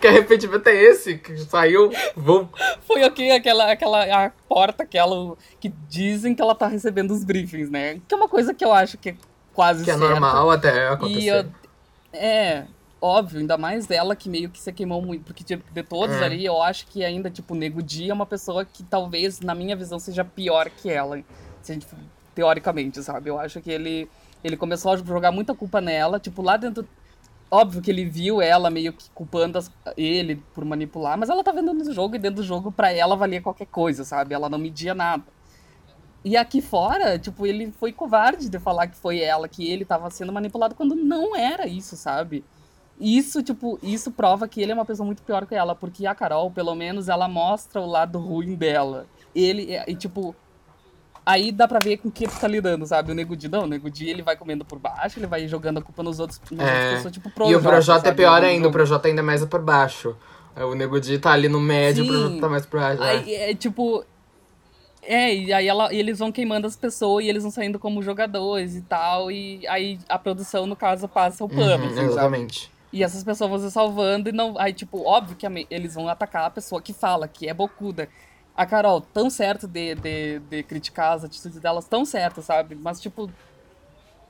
[0.00, 1.18] Que arrependimento é esse?
[1.18, 2.48] Que saiu, vum.
[2.86, 7.70] Foi aqui aquela, aquela a porta aquela que dizem que ela tá recebendo os briefings,
[7.70, 8.00] né?
[8.06, 9.16] Que é uma coisa que eu acho que é
[9.52, 11.30] quase Que é normal até acontecer.
[11.30, 11.46] Eu,
[12.12, 12.64] é,
[13.00, 15.24] óbvio, ainda mais dela que meio que se queimou muito.
[15.24, 16.24] Porque de todos é.
[16.24, 19.54] ali, eu acho que ainda, tipo, o Nego Dia é uma pessoa que talvez, na
[19.54, 21.20] minha visão, seja pior que ela.
[21.62, 21.86] Se a gente,
[22.34, 23.30] teoricamente, sabe?
[23.30, 24.08] Eu acho que ele
[24.42, 26.86] ele começou a jogar muita culpa nela, tipo, lá dentro.
[27.50, 31.50] Óbvio que ele viu ela meio que culpando as, ele por manipular, mas ela tá
[31.50, 34.34] vendo no jogo e dentro do jogo pra ela valia qualquer coisa, sabe?
[34.34, 35.24] Ela não media nada.
[36.24, 40.10] E aqui fora, tipo, ele foi covarde de falar que foi ela, que ele tava
[40.10, 42.44] sendo manipulado quando não era isso, sabe?
[43.00, 46.14] Isso, tipo, isso prova que ele é uma pessoa muito pior que ela, porque a
[46.14, 49.06] Carol, pelo menos, ela mostra o lado ruim dela.
[49.34, 50.36] Ele, e, tipo,
[51.24, 53.12] Aí dá pra ver com o que tá lidando, sabe?
[53.12, 55.78] O Nego Di, não, o Nego Di, ele vai comendo por baixo, ele vai jogando
[55.78, 56.72] a culpa nos outros, nas é.
[56.72, 59.46] outras pessoas, tipo, Projota, E o Projota é pior ainda, o Projota ainda mais é
[59.46, 60.16] por baixo.
[60.56, 62.10] O Nego Di tá ali no médio, Sim.
[62.10, 63.02] o Projota tá mais por baixo.
[63.02, 63.50] Aí, é.
[63.50, 64.04] é tipo...
[65.02, 68.02] É, e aí ela, e eles vão queimando as pessoas e eles vão saindo como
[68.02, 72.60] jogadores e tal, e aí a produção, no caso, passa o pano, uhum, assim, Exatamente.
[72.62, 72.72] Sabe?
[72.92, 74.58] E essas pessoas vão se salvando e não...
[74.58, 78.08] Aí, tipo, óbvio que eles vão atacar a pessoa que fala, que é bocuda
[78.56, 82.74] a Carol tão certo de, de, de criticar as atitudes delas, tão certo, sabe?
[82.74, 83.30] Mas, tipo,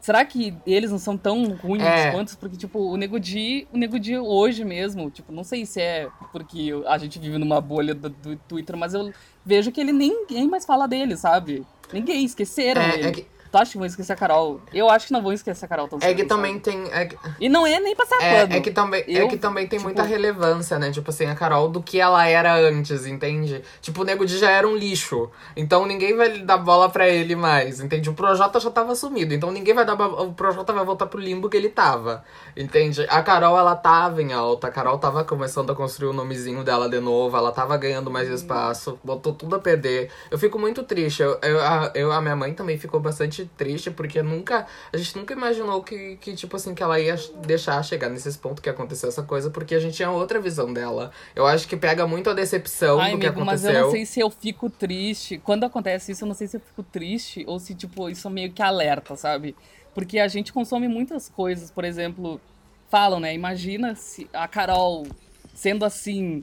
[0.01, 2.11] será que eles não são tão ruins é.
[2.11, 2.37] quanto?
[2.39, 6.09] Porque, tipo, o Nego Di, o Nego Di hoje mesmo, tipo, não sei se é
[6.33, 9.13] porque a gente vive numa bolha do, do Twitter, mas eu
[9.45, 11.67] vejo que ele ninguém mais fala dele, sabe?
[11.93, 13.09] Ninguém, esqueceram é, ele.
[13.09, 14.61] É que Tu acha que vão esquecer a Carol?
[14.73, 16.09] Eu acho que não vão esquecer a Carol tão cedo.
[16.09, 16.65] É que também sabe?
[16.65, 16.93] tem.
[16.93, 17.19] É que...
[17.41, 18.55] E não é nem passar é, pano.
[18.55, 19.89] É que também, é eu, é que também tem tipo...
[19.89, 20.93] muita relevância, né?
[20.93, 23.61] Tipo assim, a Carol do que ela era antes, entende?
[23.81, 25.29] Tipo, o Nego de já era um lixo.
[25.57, 28.09] Então ninguém vai dar bola pra ele mais, entende?
[28.09, 29.35] O Projota já tava sumido.
[29.35, 29.95] Então ninguém vai dar.
[30.01, 32.25] O Projota vai voltar pro limbo que ele tava.
[32.57, 33.05] Entende?
[33.09, 34.69] A Carol, ela tava em alta.
[34.69, 37.37] A Carol tava começando a construir o nomezinho dela de novo.
[37.37, 38.99] Ela tava ganhando mais espaço.
[39.03, 40.09] Botou tudo a perder.
[40.31, 41.23] Eu fico muito triste.
[41.23, 44.67] Eu, eu, a, eu, a minha mãe também ficou bastante triste porque nunca.
[44.93, 48.61] A gente nunca imaginou que, que, tipo assim, que ela ia deixar chegar nesses pontos
[48.61, 51.11] que aconteceu essa coisa, porque a gente tinha outra visão dela.
[51.35, 53.69] Eu acho que pega muito a decepção Ai, do amigo, que aconteceu.
[53.69, 55.39] Mas eu não sei se eu fico triste.
[55.39, 58.53] Quando acontece isso, eu não sei se eu fico triste ou se, tipo, isso meio
[58.53, 59.57] que alerta, sabe?
[59.95, 62.41] Porque a gente consome muitas coisas, por exemplo,
[62.89, 63.35] falam, né?
[63.35, 65.07] Imagina se a Carol
[65.55, 66.41] sendo assim,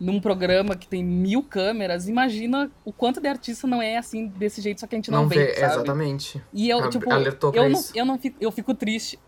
[0.00, 4.62] num programa que tem mil câmeras, imagina o quanto de artista não é assim, desse
[4.62, 5.74] jeito, só que a gente não, não vê, vê sabe?
[5.74, 6.42] Exatamente.
[6.54, 7.12] E eu, tipo,
[7.54, 9.18] eu não, eu não fico, eu fico triste.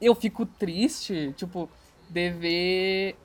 [0.00, 1.70] Eu fico triste, tipo,
[2.10, 3.16] de ver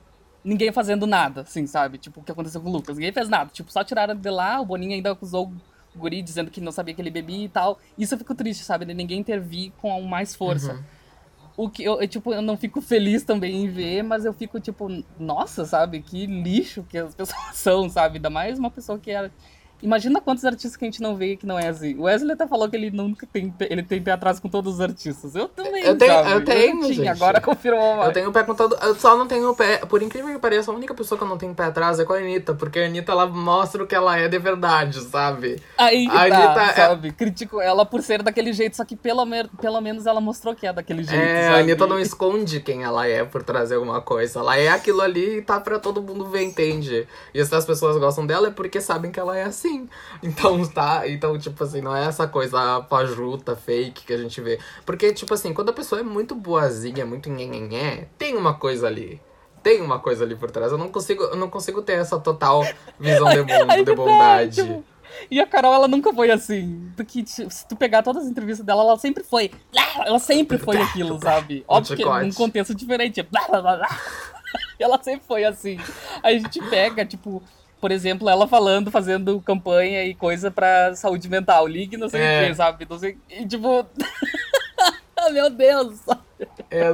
[0.44, 1.98] ninguém fazendo nada, assim, sabe?
[1.98, 2.96] Tipo, o que aconteceu com o Lucas.
[2.96, 3.50] Ninguém fez nada.
[3.52, 5.52] Tipo, só tiraram de lá, o Boninho ainda acusou
[5.94, 7.78] o guri dizendo que não sabia que ele bebia e tal.
[7.98, 8.86] Isso eu fico triste, sabe?
[8.86, 10.74] De ninguém intervir com mais força.
[10.74, 11.01] Uhum
[11.56, 14.58] o que eu, eu, tipo, eu não fico feliz também em ver, mas eu fico
[14.58, 14.88] tipo,
[15.18, 16.00] nossa, sabe?
[16.00, 18.16] Que lixo que as pessoas são, sabe?
[18.16, 19.30] Ainda mais uma pessoa que é
[19.82, 21.94] Imagina quantos artistas que a gente não vê que não é assim.
[21.96, 23.52] O Wesley até falou que ele nunca tem.
[23.60, 25.34] Ele tem pé atrás com todos os artistas.
[25.34, 25.82] Eu também.
[25.82, 26.30] Eu tenho, sabe?
[26.30, 26.84] eu tenho.
[26.84, 28.08] Eu tinha, agora confirmou mais.
[28.08, 28.76] Eu tenho pé com todo.
[28.80, 29.78] Eu só não tenho pé.
[29.78, 32.12] Por incrível que pareça, a única pessoa que eu não tenho pé atrás é com
[32.12, 32.54] a Anitta.
[32.54, 35.60] Porque a Anitta ela mostra o que ela é de verdade, sabe?
[35.76, 37.08] Aí a tá, Anitta é sabe?
[37.08, 37.12] É...
[37.12, 39.48] Critico ela por ser daquele jeito, só que pelo, me...
[39.60, 41.20] pelo menos ela mostrou que é daquele jeito.
[41.20, 41.56] É, sabe?
[41.56, 44.38] a Anitta não esconde quem ela é por trazer alguma coisa.
[44.38, 47.06] Ela é aquilo ali e tá pra todo mundo ver, entende?
[47.34, 49.71] E se as pessoas gostam dela é porque sabem que ela é assim.
[50.22, 51.08] Então então, tá?
[51.08, 54.58] Então, tipo assim, não é essa coisa pajuta, fake que a gente vê.
[54.84, 59.20] Porque, tipo assim, quando a pessoa é muito boazinha, muito nhenhenhé, tem uma coisa ali.
[59.62, 60.72] Tem uma coisa ali por trás.
[60.72, 62.64] Eu não consigo, eu não consigo ter essa total
[62.98, 64.84] visão de mundo, de bondade.
[65.30, 66.90] E a Carol, ela nunca foi assim.
[66.96, 69.52] Porque se tu pegar todas as entrevistas dela, ela sempre foi.
[70.04, 71.64] Ela sempre foi aquilo, sabe?
[71.68, 73.24] Óbvio que num contexto diferente.
[74.78, 75.78] Ela sempre foi assim.
[76.24, 77.40] A gente pega, tipo,
[77.82, 81.66] por exemplo, ela falando, fazendo campanha e coisa pra saúde mental.
[81.66, 82.48] Ligue, não sei o é.
[82.48, 82.86] que, sabe?
[82.88, 83.18] Não sei.
[83.28, 83.84] E tipo.
[85.32, 85.98] Meu Deus!
[86.70, 86.86] É,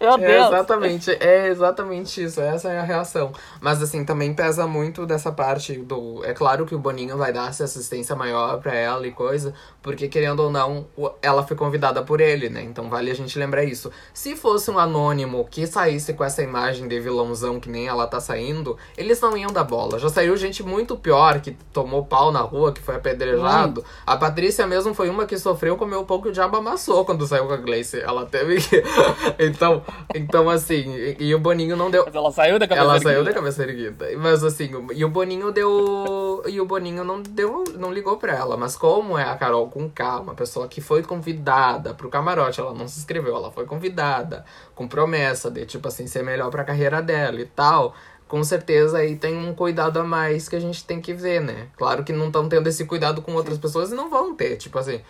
[0.00, 3.32] é exatamente, é exatamente isso, essa é a reação.
[3.60, 6.24] Mas assim, também pesa muito dessa parte do.
[6.24, 10.08] É claro que o Boninho vai dar essa assistência maior para ela e coisa, porque
[10.08, 10.86] querendo ou não,
[11.22, 12.62] ela foi convidada por ele, né?
[12.62, 13.90] Então vale a gente lembrar isso.
[14.12, 18.20] Se fosse um anônimo que saísse com essa imagem de vilãozão que nem ela tá
[18.20, 19.98] saindo, eles não iam dar bola.
[19.98, 23.82] Já saiu gente muito pior que tomou pau na rua, que foi apedrejado.
[23.82, 23.84] Hum.
[24.06, 27.52] A Patrícia mesmo foi uma que sofreu, comeu pouco de diabo amassou quando saiu com
[27.52, 28.00] a Gleice.
[28.00, 28.82] Ela teve que.
[29.38, 29.82] então,
[30.14, 32.04] então, assim, e, e, o Boninho não deu.
[32.06, 33.10] Mas ela saiu da cabeça ela erguida.
[33.10, 34.08] saiu da cabeça erguida.
[34.18, 36.42] Mas assim, e o Boninho deu.
[36.46, 37.64] E o Boninho não deu.
[37.78, 38.56] não ligou pra ela.
[38.56, 42.74] Mas como é a Carol com K, uma pessoa que foi convidada pro camarote, ela
[42.74, 47.00] não se inscreveu, ela foi convidada, com promessa de, tipo assim, ser melhor pra carreira
[47.02, 47.94] dela e tal
[48.30, 51.66] com certeza aí tem um cuidado a mais que a gente tem que ver, né?
[51.76, 54.56] Claro que não estão tendo esse cuidado com outras pessoas e não vão ter.
[54.56, 55.00] Tipo assim,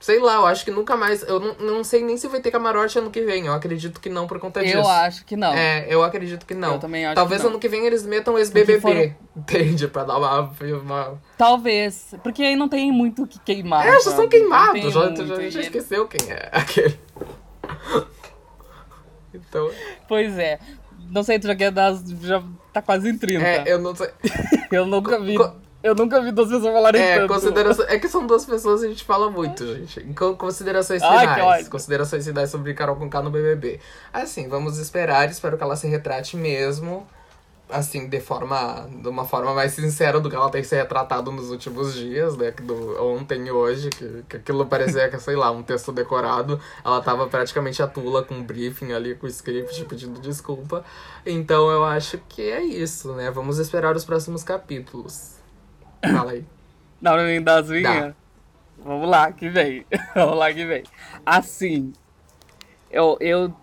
[0.00, 1.22] Sei lá, eu acho que nunca mais.
[1.22, 3.44] Eu não, não sei nem se vai ter camarote ano que vem.
[3.44, 4.78] Eu acredito que não por conta disso.
[4.78, 5.52] Eu acho que não.
[5.52, 6.72] É, eu acredito que não.
[6.72, 7.50] Eu também acho Talvez que não.
[7.52, 8.80] ano que vem eles metam esse BBB.
[8.80, 9.14] Foram...
[9.36, 9.86] Entende?
[9.88, 10.50] Pra dar uma,
[10.82, 11.22] uma.
[11.36, 12.14] Talvez.
[12.22, 13.86] Porque aí não tem muito o que queimar.
[13.86, 14.90] É, já são queimados.
[14.90, 16.98] Já, já, já esqueceu quem é aquele.
[19.34, 19.70] então.
[20.08, 20.58] Pois é.
[21.10, 21.94] Não sei, tu já quer dar.
[22.22, 23.46] Já tá quase em 30.
[23.46, 24.08] É, eu não sei.
[24.72, 25.36] eu nunca vi.
[25.36, 27.32] Co eu nunca vi duas pessoas falarem é, tanto.
[27.32, 27.84] Consideração...
[27.88, 30.00] É que são duas pessoas e a gente fala muito, gente.
[30.36, 31.42] Considerações finais.
[31.42, 33.80] Ai, considerações finais sobre Carol com K no BBB.
[34.12, 35.30] Assim, vamos esperar.
[35.30, 37.06] Espero que ela se retrate mesmo.
[37.70, 38.88] Assim, de forma...
[38.90, 42.50] De uma forma mais sincera do que ela tem se retratado nos últimos dias, né?
[42.50, 43.88] Do ontem e hoje.
[43.90, 46.60] Que, que aquilo parecia, que, sei lá, um texto decorado.
[46.84, 50.84] Ela tava praticamente a tula com um briefing ali, com o script, pedindo desculpa.
[51.24, 53.30] Então eu acho que é isso, né?
[53.30, 55.39] Vamos esperar os próximos capítulos.
[56.02, 56.44] Fala aí.
[57.00, 58.14] Dá pra mim dar as minhas?
[58.82, 59.84] Vamos lá, que vem.
[60.14, 60.84] Vamos lá, que vem.
[61.24, 61.92] Assim,
[62.90, 63.54] eu, eu,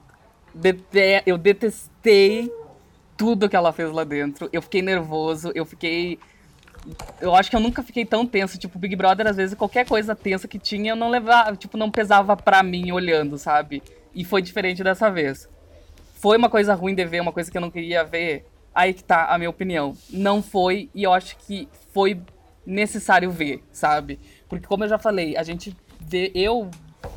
[0.53, 2.51] dete, eu detestei
[3.15, 4.47] tudo que ela fez lá dentro.
[4.53, 6.19] Eu fiquei nervoso, eu fiquei.
[7.19, 8.57] Eu acho que eu nunca fiquei tão tenso.
[8.57, 11.91] Tipo, Big Brother, às vezes, qualquer coisa tensa que tinha, eu não levava, tipo, não
[11.91, 13.81] pesava pra mim olhando, sabe?
[14.13, 15.49] E foi diferente dessa vez.
[16.15, 18.45] Foi uma coisa ruim de ver, uma coisa que eu não queria ver.
[18.73, 19.95] Aí que tá a minha opinião.
[20.09, 22.21] Não foi, e eu acho que foi
[22.63, 24.19] necessário ver, sabe?
[24.47, 26.69] Porque como eu já falei, a gente vê, eu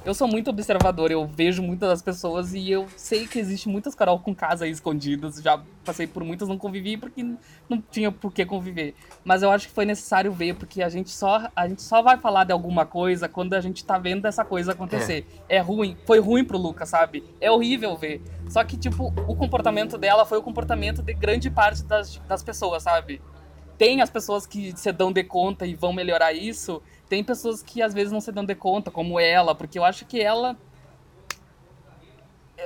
[0.05, 3.95] eu sou muito observador, eu vejo muitas das pessoas e eu sei que existe muitas
[3.95, 5.37] Carol com casa aí escondidas.
[5.43, 7.23] Já passei por muitas, não convivi porque
[7.69, 8.95] não tinha por que conviver.
[9.23, 12.17] Mas eu acho que foi necessário ver, porque a gente só, a gente só vai
[12.17, 15.27] falar de alguma coisa quando a gente tá vendo essa coisa acontecer.
[15.47, 17.23] É, é ruim, foi ruim pro Lucas, sabe?
[17.39, 18.23] É horrível ver.
[18.49, 22.83] Só que, tipo, o comportamento dela foi o comportamento de grande parte das, das pessoas,
[22.83, 23.21] sabe?
[23.81, 27.81] Tem as pessoas que se dão de conta e vão melhorar isso, tem pessoas que
[27.81, 30.55] às vezes não se dão de conta, como ela, porque eu acho que ela.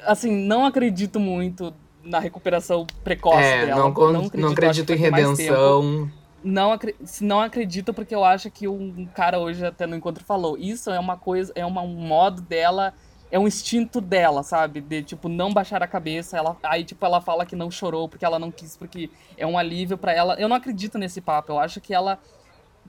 [0.02, 1.72] Assim, não acredito muito
[2.02, 3.80] na recuperação precoce é, dela.
[3.80, 6.10] Não, não acredito, não acredito em redenção.
[6.42, 6.76] Não,
[7.20, 10.58] não acredito porque eu acho que um cara hoje até no encontro falou.
[10.58, 12.92] Isso é uma coisa, é uma, um modo dela,
[13.34, 14.80] é um instinto dela, sabe?
[14.80, 16.38] De tipo não baixar a cabeça.
[16.38, 19.58] Ela, aí tipo ela fala que não chorou porque ela não quis, porque é um
[19.58, 20.34] alívio para ela.
[20.34, 21.50] Eu não acredito nesse papo.
[21.50, 22.20] Eu acho que ela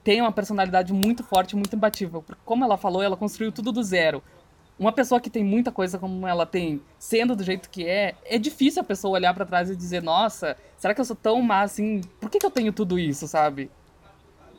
[0.03, 2.21] tem uma personalidade muito forte, muito imbatível.
[2.21, 4.21] Porque, como ela falou, ela construiu tudo do zero.
[4.77, 8.37] Uma pessoa que tem muita coisa como ela tem, sendo do jeito que é, é
[8.37, 11.61] difícil a pessoa olhar para trás e dizer: Nossa, será que eu sou tão má
[11.61, 12.01] assim?
[12.21, 13.71] Por que, que eu tenho tudo isso, sabe?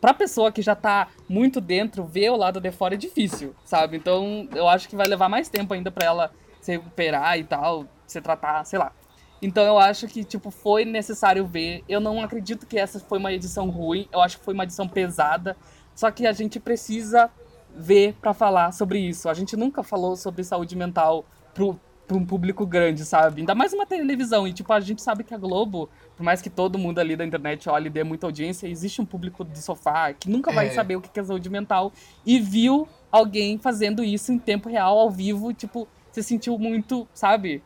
[0.01, 3.97] Pra pessoa que já tá muito dentro, ver o lado de fora é difícil, sabe?
[3.97, 7.87] Então eu acho que vai levar mais tempo ainda para ela se recuperar e tal,
[8.07, 8.93] se tratar, sei lá.
[9.41, 11.85] Então eu acho que, tipo, foi necessário ver.
[11.89, 14.09] Eu não acredito que essa foi uma edição ruim.
[14.13, 15.57] Eu acho que foi uma edição pesada.
[15.95, 17.31] Só que a gente precisa
[17.75, 19.29] ver para falar sobre isso.
[19.29, 23.41] A gente nunca falou sobre saúde mental pro, pro um público grande, sabe?
[23.41, 24.47] Ainda mais uma televisão.
[24.47, 27.25] E, tipo, a gente sabe que a Globo, por mais que todo mundo ali da
[27.25, 30.71] internet olhe e dê muita audiência, existe um público do sofá que nunca vai é.
[30.71, 31.93] saber o que é saúde mental.
[32.25, 37.63] E viu alguém fazendo isso em tempo real, ao vivo, tipo, se sentiu muito, sabe?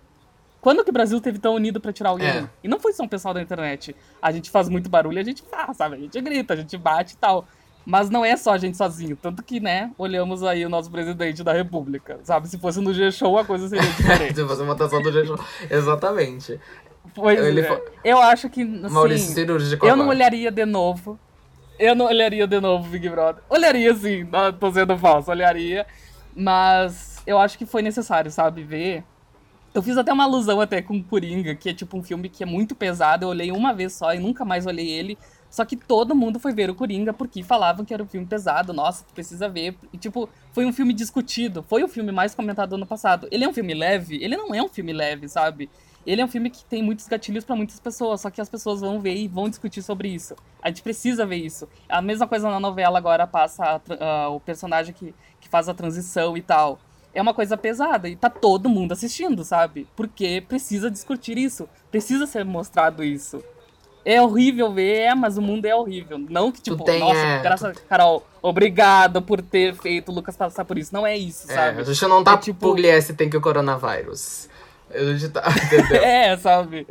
[0.60, 2.28] Quando que o Brasil teve tão unido para tirar alguém?
[2.28, 2.50] É.
[2.62, 3.96] E não foi só um pessoal da internet.
[4.20, 5.96] A gente faz muito barulho, a gente faz, sabe?
[5.96, 7.46] A gente grita, a gente bate e tal.
[7.84, 9.16] Mas não é só a gente sozinho.
[9.16, 12.20] Tanto que, né, olhamos aí o nosso presidente da república.
[12.22, 12.48] Sabe?
[12.48, 14.34] Se fosse no G-Show, a coisa seria diferente.
[14.34, 15.38] Se fosse uma votação do G-Show.
[15.70, 16.60] Exatamente.
[17.14, 17.82] Pois Ele é.
[18.04, 20.04] Eu acho que, assim, Maurício cirúrgico Eu agora.
[20.04, 21.18] não olharia de novo.
[21.78, 23.42] Eu não olharia de novo Big Brother.
[23.48, 25.86] Olharia sim, não tô sendo falso, olharia.
[26.36, 29.02] Mas eu acho que foi necessário, sabe, ver.
[29.72, 32.46] Eu fiz até uma alusão até com Coringa, que é tipo um filme que é
[32.46, 33.24] muito pesado.
[33.24, 35.16] Eu olhei uma vez só e nunca mais olhei ele.
[35.50, 38.72] Só que todo mundo foi ver o Coringa porque falavam que era um filme pesado.
[38.72, 39.76] Nossa, precisa ver.
[39.92, 41.62] E, tipo, foi um filme discutido.
[41.64, 43.26] Foi o filme mais comentado do ano passado.
[43.32, 44.22] Ele é um filme leve?
[44.22, 45.68] Ele não é um filme leve, sabe?
[46.06, 48.80] Ele é um filme que tem muitos gatilhos para muitas pessoas, só que as pessoas
[48.80, 50.34] vão ver e vão discutir sobre isso.
[50.62, 51.68] A gente precisa ver isso.
[51.88, 56.36] A mesma coisa na novela agora passa a, o personagem que, que faz a transição
[56.36, 56.78] e tal.
[57.12, 59.86] É uma coisa pesada e tá todo mundo assistindo, sabe?
[59.94, 63.42] Porque precisa discutir isso, precisa ser mostrado isso.
[64.04, 66.18] É horrível ver, é, mas o mundo é horrível.
[66.18, 67.78] Não que, tipo, tem, nossa, é, graças.
[67.88, 70.94] Carol, obrigada por ter feito o Lucas passar por isso.
[70.94, 71.80] Não é isso, é, sabe?
[71.80, 72.60] A gente não tá é, tipo...
[72.60, 74.48] Pugliese tem que o coronavírus.
[75.32, 75.44] Tá,
[76.02, 76.86] é, sabe?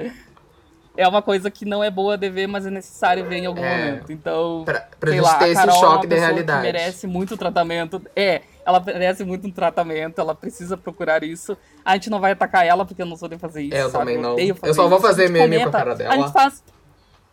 [0.95, 3.63] É uma coisa que não é boa de ver, mas é necessário ver em algum
[3.63, 4.11] é, momento.
[4.11, 6.61] Então, pra, pra sei lá, ter esse choque é de realidade.
[6.61, 8.01] merece muito tratamento.
[8.15, 11.57] É, ela merece muito um tratamento, ela precisa procurar isso.
[11.83, 13.75] A gente não vai atacar ela porque eu não sou nem fazer isso.
[13.75, 14.05] É, eu sabe?
[14.05, 14.37] também não.
[14.37, 16.13] Eu, eu só vou fazer meme comenta, com a cara dela.
[16.13, 16.63] A gente faz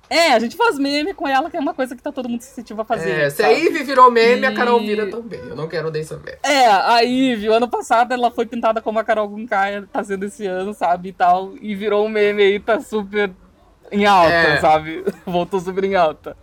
[0.09, 2.43] é, a gente faz meme com ela, que é uma coisa que tá todo mundo
[2.43, 3.11] suscetível a fazer.
[3.11, 4.47] É, se a Ivy virou meme, e...
[4.47, 5.41] a Carol vira também.
[5.41, 6.39] Eu não quero nem saber.
[6.43, 10.27] É, a Ivy, o ano passado ela foi pintada como a Carol Gunkai tá sendo
[10.27, 11.55] esse ano, sabe, e tal.
[11.61, 13.31] E virou um meme aí, tá super
[13.91, 14.61] em alta, é.
[14.61, 15.05] sabe?
[15.27, 16.37] Voltou super em alta.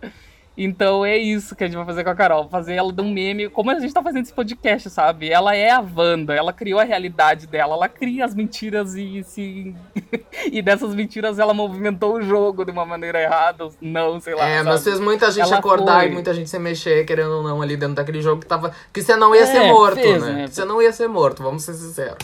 [0.56, 2.48] Então é isso que a gente vai fazer com a Carol.
[2.48, 5.28] Fazer ela de um meme, como a gente tá fazendo esse podcast, sabe?
[5.28, 9.74] Ela é a Wanda, ela criou a realidade dela, ela cria as mentiras e se.
[10.52, 14.46] e dessas mentiras ela movimentou o jogo de uma maneira errada, não, sei lá.
[14.46, 14.68] É, sabe?
[14.68, 16.08] mas fez muita gente ela acordar foi...
[16.08, 18.72] e muita gente se mexer, querendo ou não, ali dentro daquele jogo que tava.
[18.92, 20.32] Que você não ia é, ser morto, fez, né?
[20.32, 20.46] né?
[20.46, 22.18] Você não ia ser morto, vamos ser sinceros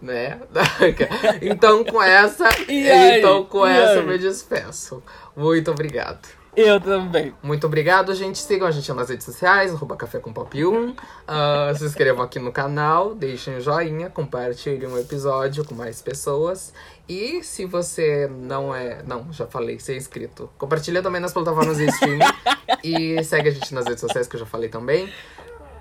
[0.00, 0.38] né?
[1.42, 5.02] então com essa, então com essa eu me despeço.
[5.40, 6.28] Muito obrigado.
[6.54, 7.32] Eu também.
[7.42, 8.38] Muito obrigado, gente.
[8.38, 10.90] Sigam a gente nas redes sociais, arroba Café com Pop 1.
[10.90, 10.94] Uh,
[11.76, 16.74] se inscrevam aqui no canal, deixem um joinha, compartilhem um episódio com mais pessoas.
[17.08, 19.02] E se você não é.
[19.04, 20.50] Não, já falei, ser inscrito.
[20.58, 22.24] Compartilha também nas plataformas de streaming.
[22.84, 25.10] e segue a gente nas redes sociais, que eu já falei também.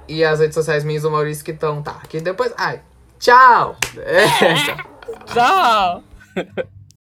[0.07, 1.99] E as redes sociais minhas do Maurício que estão, tá.
[2.03, 2.53] Aqui depois.
[2.57, 2.82] Ai,
[3.20, 3.76] tchau!
[3.97, 4.26] É,
[5.26, 6.70] tchau!